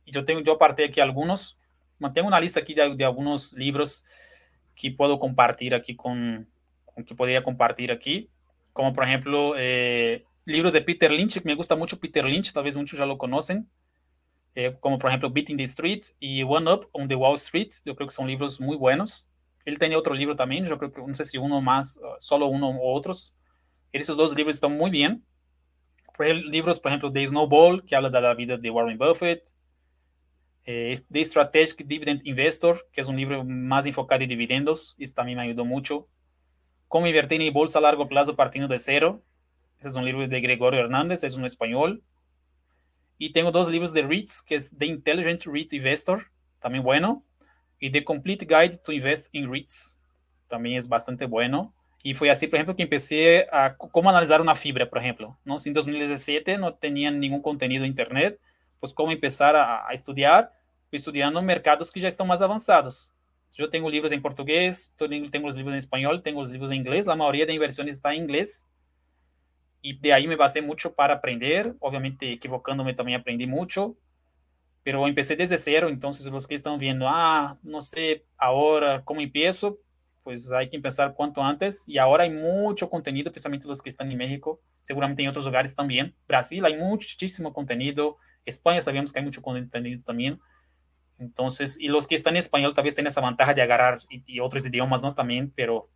[0.05, 1.59] y yo tengo, yo aparté aquí algunos,
[1.99, 4.05] mantengo una lista aquí de, algunos libros
[4.77, 6.49] que puedo compartir aquí con
[7.05, 8.31] que podría compartir aquí
[8.73, 12.77] como por ejemplo eh, libros de Peter Lynch, me gusta mucho Peter Lynch, tal vez
[12.77, 13.69] muchos ya lo conocen,
[14.55, 17.95] eh, como por ejemplo Beating the Street y One Up on the Wall Street, yo
[17.95, 19.27] creo que son libros muy buenos.
[19.65, 22.71] Él tenía otro libro también, yo creo que no sé si uno más, solo uno
[22.71, 23.35] o otros.
[23.93, 25.25] Esos dos libros están muy bien.
[26.19, 29.55] Libros, por ejemplo, de Snowball, que habla de la vida de Warren Buffett.
[30.65, 35.39] Eh, The Strategic Dividend Investor, que es un libro más enfocado en dividendos, y también
[35.39, 36.09] me ayudó mucho.
[36.89, 39.23] Cómo invertir en bolsa a largo plazo partiendo de cero.
[39.79, 42.03] Ese es un libro de Gregorio Hernández, es un español.
[43.19, 46.31] Y tengo dos libros de REITs, que es The Intelligent REIT Investor,
[46.61, 47.23] también bueno.
[47.79, 49.99] Y The Complete Guide to Invest in REITs,
[50.49, 51.75] también es bastante bueno.
[52.03, 55.37] Y fue así, por ejemplo, que empecé a cómo analizar una fibra, por ejemplo.
[55.45, 55.59] ¿no?
[55.59, 58.41] Si en 2017 no tenían ningún contenido en Internet,
[58.81, 60.53] pues cómo empezar a, a estudiar,
[60.91, 63.13] estudiando mercados que ya están más avanzados.
[63.59, 67.07] Yo tengo libros en portugués, tengo los libros en español, tengo los libros en inglés.
[67.07, 68.69] La mayoría de inversiones está en inglés.
[69.83, 71.75] Y de ahí me basé mucho para aprender.
[71.81, 73.97] Obviamente, equivocándome también aprendí mucho.
[74.85, 75.89] Pero empecé desde cero.
[75.89, 79.81] Entonces, los que están viendo, ah, no sé ahora cómo empiezo,
[80.23, 81.89] pues hay que empezar cuanto antes.
[81.89, 85.75] Y ahora hay mucho contenido, especialmente los que están en México, seguramente en otros lugares
[85.75, 86.15] también.
[86.29, 88.19] Brasil hay muchísimo contenido.
[88.45, 90.39] España sabemos que hay mucho contenido también.
[91.19, 94.41] Entonces, y los que están en español tal vez tienen esa ventaja de agarrar y,
[94.41, 95.15] otros idiomas, ¿no?
[95.15, 95.89] También, pero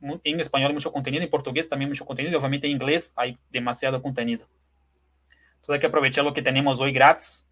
[0.00, 3.38] en español hay mucho contenido, en portugués también mucho contenido, y obviamente en inglés hay
[3.50, 4.46] demasiado contenido.
[5.56, 7.46] Entonces hay que aprovechar lo que tenemos hoy gratis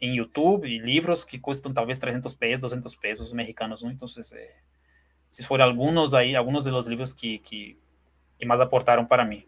[0.00, 3.90] en YouTube y libros que cuestan tal vez 300 pesos, 200 pesos mexicanos, ¿no?
[3.90, 4.62] Entonces, eh,
[5.28, 7.78] si fueran algunos ahí, algunos de los libros que, que,
[8.38, 9.46] que más aportaron para mí.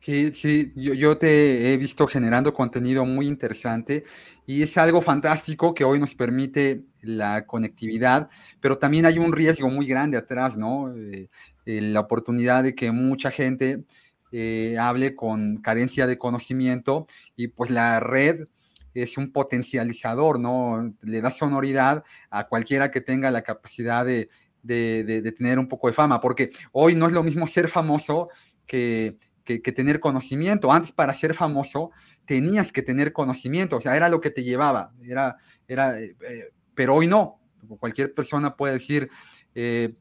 [0.00, 4.04] Sí, sí, yo, yo, te he visto generando contenido muy interesante
[4.46, 8.28] y es algo fantástico que hoy nos permite la conectividad,
[8.60, 10.94] pero también hay un riesgo muy grande atrás, ¿no?
[10.94, 11.28] Eh,
[11.66, 13.84] eh, la oportunidad de que mucha gente
[14.30, 18.46] eh, hable con carencia de conocimiento y pues la red
[18.94, 20.94] es un potencializador, ¿no?
[21.02, 24.28] Le da sonoridad a cualquiera que tenga la capacidad de,
[24.62, 28.28] de tener un poco de fama, porque hoy no es lo mismo ser famoso
[28.66, 30.72] que que, tener conocimiento.
[30.72, 31.92] Antes para ser famoso
[32.26, 35.36] tenías que tener conocimiento, o sea, era lo que te llevaba, era,
[35.68, 37.40] era, eh, eh, pero hoy no.
[37.78, 39.08] Cualquier persona puede decir,
[39.54, 39.94] eh,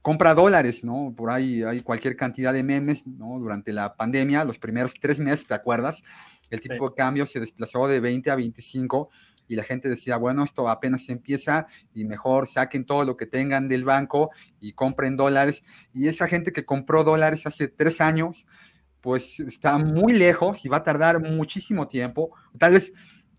[0.00, 1.12] compra dólares, ¿no?
[1.16, 3.38] Por ahí hay cualquier cantidad de memes, ¿no?
[3.38, 6.02] Durante la pandemia, los primeros tres meses, ¿te acuerdas?
[6.50, 9.10] El tipo de cambio se desplazó de 20 a 25
[9.48, 13.68] y la gente decía, bueno, esto apenas empieza y mejor saquen todo lo que tengan
[13.68, 14.30] del banco
[14.60, 15.62] y compren dólares.
[15.92, 18.46] Y esa gente que compró dólares hace tres años,
[19.02, 22.30] pues está muy lejos y va a tardar muchísimo tiempo.
[22.56, 22.92] Tal vez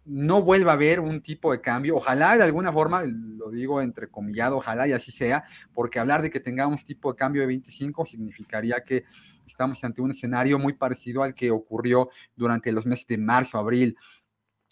[0.05, 1.95] no vuelva a haber un tipo de cambio.
[1.95, 6.41] Ojalá de alguna forma, lo digo entrecomillado, ojalá y así sea, porque hablar de que
[6.41, 9.05] tengamos tipo de cambio de 25 significaría que
[9.47, 13.97] estamos ante un escenario muy parecido al que ocurrió durante los meses de marzo, abril,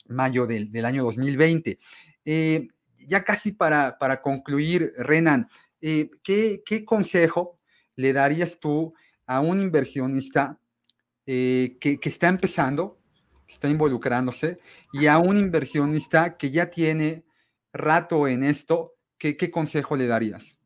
[0.09, 1.79] mayo del, año 2020.
[2.25, 2.67] Eh,
[3.07, 5.47] ya casi para, para concluir, Renan,
[5.79, 7.59] eh, ¿qué, ¿qué consejo
[7.95, 8.93] le darías tú
[9.25, 10.59] a un inversionista
[11.25, 12.97] eh, que, está empezando,
[13.47, 14.59] está involucrándose,
[14.91, 17.23] y a un inversionista que ya tiene
[17.73, 20.57] rato en esto, ¿qué, consejo le darías?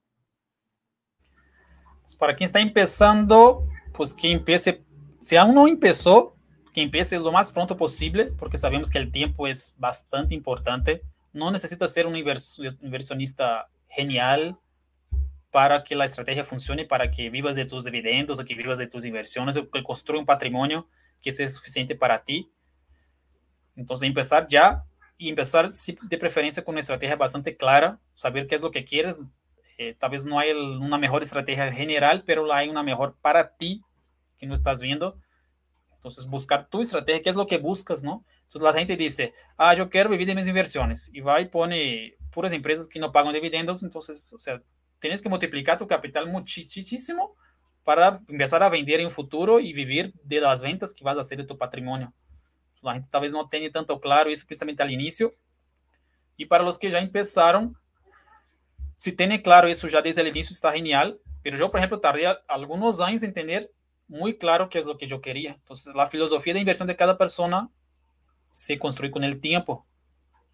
[2.01, 4.83] Pues para quien está empezando, pues que empiece,
[5.19, 6.35] si aún no empezó,
[6.73, 11.01] que empiece lo más pronto posible, porque sabemos que el tiempo es bastante importante.
[11.31, 14.59] No necesita ser un inversionista genial,
[15.55, 18.89] para que la estrategia funcione, para que vivas de tus dividendos o que vivas de
[18.89, 20.89] tus inversiones que construya un patrimonio
[21.21, 22.51] que sea suficiente para ti.
[23.73, 24.83] Entonces, empezar ya
[25.17, 29.21] y empezar de preferencia con una estrategia bastante clara, saber qué es lo que quieres.
[29.77, 33.81] Eh, tal vez no hay una mejor estrategia general, pero hay una mejor para ti
[34.37, 35.17] que no estás viendo.
[35.93, 38.25] Entonces, buscar tu estrategia, qué es lo que buscas, ¿no?
[38.41, 42.17] Entonces, la gente dice, ah, yo quiero vivir de mis inversiones y va y pone
[42.29, 43.83] puras empresas que no pagan dividendos.
[43.83, 44.61] Entonces, o sea,
[44.99, 47.35] tienes que multiplicar tu capital muchísimo
[47.83, 51.37] para empezar a vender en futuro y vivir de las ventas que vas a hacer
[51.37, 52.13] de tu patrimonio.
[52.81, 55.33] La gente tal vez no tenga tanto claro eso precisamente al inicio.
[56.37, 57.77] Y para los que ya empezaron,
[58.95, 62.25] si tienen claro eso ya desde el inicio está genial, pero yo, por ejemplo, tardé
[62.47, 63.71] algunos años en entender
[64.07, 65.53] muy claro qué es lo que yo quería.
[65.53, 67.69] Entonces, la filosofía de inversión de cada persona
[68.49, 69.85] se construye con el tiempo.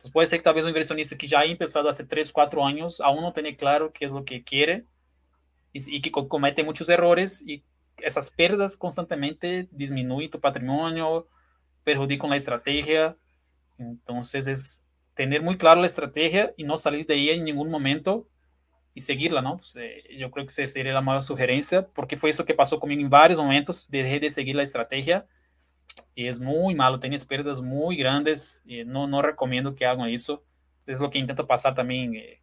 [0.02, 3.00] Pues puede ser que talvez un inversionista que ya ha empezado hace 3, 4 años
[3.02, 4.86] aún no tiene claro qué es lo que quiere
[5.74, 7.64] y, que comete muchos errores y
[7.98, 11.28] esas pérdidas constantemente disminuyen tu patrimonio,
[11.84, 13.18] perjudican la estrategia.
[13.78, 14.82] Entonces es
[15.14, 18.28] tener muy claro la estrategia y no salir de ella en ningún momento
[18.94, 19.58] y seguirla, ¿no?
[19.58, 22.80] Pues, eh, yo creo que esa sería la mayor sugerencia, porque fue eso que pasó
[22.80, 25.28] conmigo en varios momentos, dejé de seguir la estrategia
[26.16, 30.44] y es muy malo, tienes pérdidas muy grandes y no, no recomiendo que hagan eso.
[30.86, 32.42] Es lo que intento pasar también eh,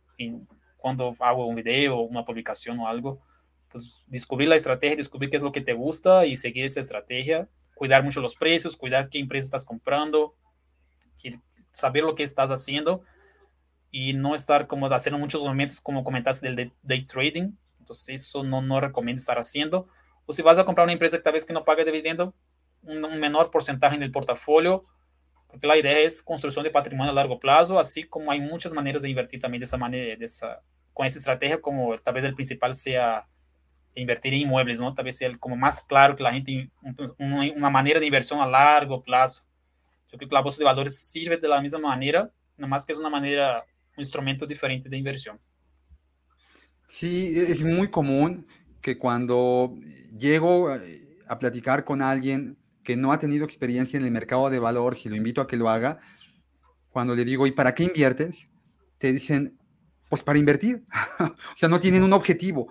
[0.77, 3.21] cuando hago un video, una publicación o algo.
[3.69, 7.49] Pues descubrir la estrategia, descubrir qué es lo que te gusta y seguir esa estrategia.
[7.75, 10.35] Cuidar mucho los precios, cuidar qué empresa estás comprando,
[11.71, 13.03] saber lo que estás haciendo
[13.91, 17.53] y no estar como haciendo muchos movimientos como comentaste del day trading.
[17.79, 19.89] Entonces eso no, no recomiendo estar haciendo.
[20.27, 22.35] O si vas a comprar una empresa que tal vez que no paga dividendo,
[22.83, 24.85] un, menor porcentaje en el portafolio,
[25.47, 29.03] porque la idea es construcción de patrimonio a largo plazo, así como hay muchas maneras
[29.03, 30.63] de invertir también de esa manera, de esa,
[30.93, 33.27] con esa estrategia, como tal vez el principal sea
[33.95, 34.95] invertir en inmuebles, ¿no?
[34.95, 36.71] Tal vez sea como más claro que la gente,
[37.19, 39.45] una manera de inversión a largo plazo.
[40.11, 42.93] Yo creo que la bolsa de valores sirve de la misma manera, nada más que
[42.93, 43.65] es una manera,
[43.97, 45.39] un instrumento diferente de inversión.
[46.89, 48.47] Sí, es muy común
[48.81, 49.75] que cuando
[50.17, 52.57] llego a platicar con alguien
[52.89, 55.59] que no ha tenido experiencia en el mercado de valor, si lo invito a que
[55.59, 55.99] lo haga,
[56.89, 58.49] cuando le digo, ¿y para qué inviertes?
[58.97, 59.59] Te dicen,
[60.09, 60.87] pues para invertir.
[61.21, 62.69] o sea, no tienen un objetivo.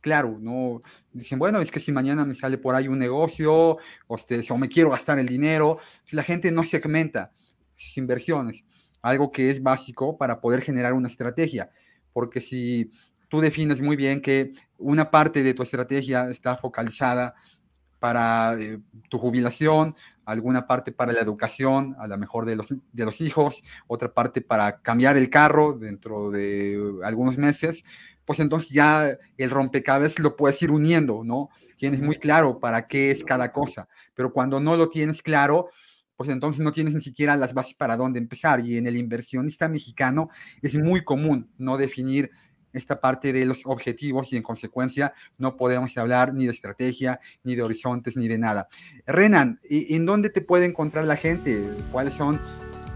[0.00, 4.16] claro, no dicen, bueno, es que si mañana me sale por ahí un negocio, o,
[4.16, 5.80] este, o me quiero gastar el dinero,
[6.12, 7.32] la gente no segmenta
[7.74, 8.64] sus inversiones,
[9.02, 11.70] algo que es básico para poder generar una estrategia,
[12.12, 12.92] porque si
[13.28, 17.34] tú defines muy bien que una parte de tu estrategia está focalizada
[17.98, 18.78] para eh,
[19.08, 19.94] tu jubilación,
[20.24, 24.40] alguna parte para la educación, a lo mejor de los, de los hijos, otra parte
[24.40, 27.84] para cambiar el carro dentro de algunos meses,
[28.24, 31.48] pues entonces ya el rompecabezas lo puedes ir uniendo, ¿no?
[31.78, 35.68] Tienes muy claro para qué es cada cosa, pero cuando no lo tienes claro,
[36.16, 38.60] pues entonces no tienes ni siquiera las bases para dónde empezar.
[38.60, 40.30] Y en el inversionista mexicano
[40.62, 42.30] es muy común no definir
[42.76, 47.54] esta parte de los objetivos y en consecuencia no podemos hablar ni de estrategia, ni
[47.54, 48.68] de horizontes, ni de nada.
[49.06, 51.68] Renan, ¿en dónde te puede encontrar la gente?
[51.92, 52.40] ¿Cuáles son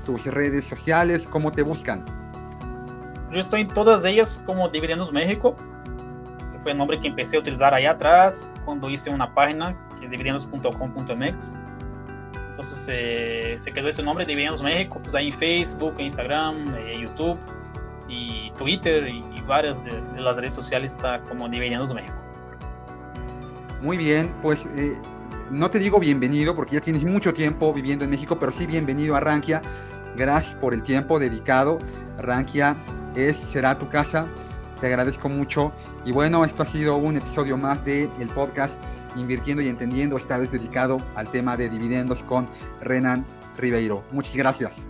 [0.05, 1.27] tus redes sociales?
[1.31, 2.05] ¿Cómo te buscan?
[3.33, 5.57] Yo estoy en todas ellas como Dividendos México,
[6.61, 10.11] fue el nombre que empecé a utilizar ahí atrás cuando hice una página que es
[10.11, 11.59] dividendos.com.mx.
[12.49, 17.39] Entonces eh, se quedó ese nombre, Dividendos México, pues ahí en Facebook, Instagram, eh, YouTube
[18.09, 22.15] y Twitter y, varias de, las redes sociales está como Dividendos México.
[23.83, 24.97] Muy bien, pues eh,
[25.51, 29.17] no te digo bienvenido porque ya tienes mucho tiempo viviendo en México, pero sí bienvenido
[29.17, 29.61] a Rankia.
[30.17, 31.79] Gracias por el tiempo dedicado.
[32.19, 32.77] Rankia
[33.17, 34.27] es, será tu casa.
[34.81, 35.73] Te agradezco mucho.
[36.05, 38.81] Y bueno, esto ha sido un episodio más del el podcast
[39.17, 42.47] Invirtiendo y Entendiendo, esta vez dedicado al tema de dividendos con
[42.81, 43.27] Renan
[43.57, 44.05] Ribeiro.
[44.13, 44.90] Muchas gracias.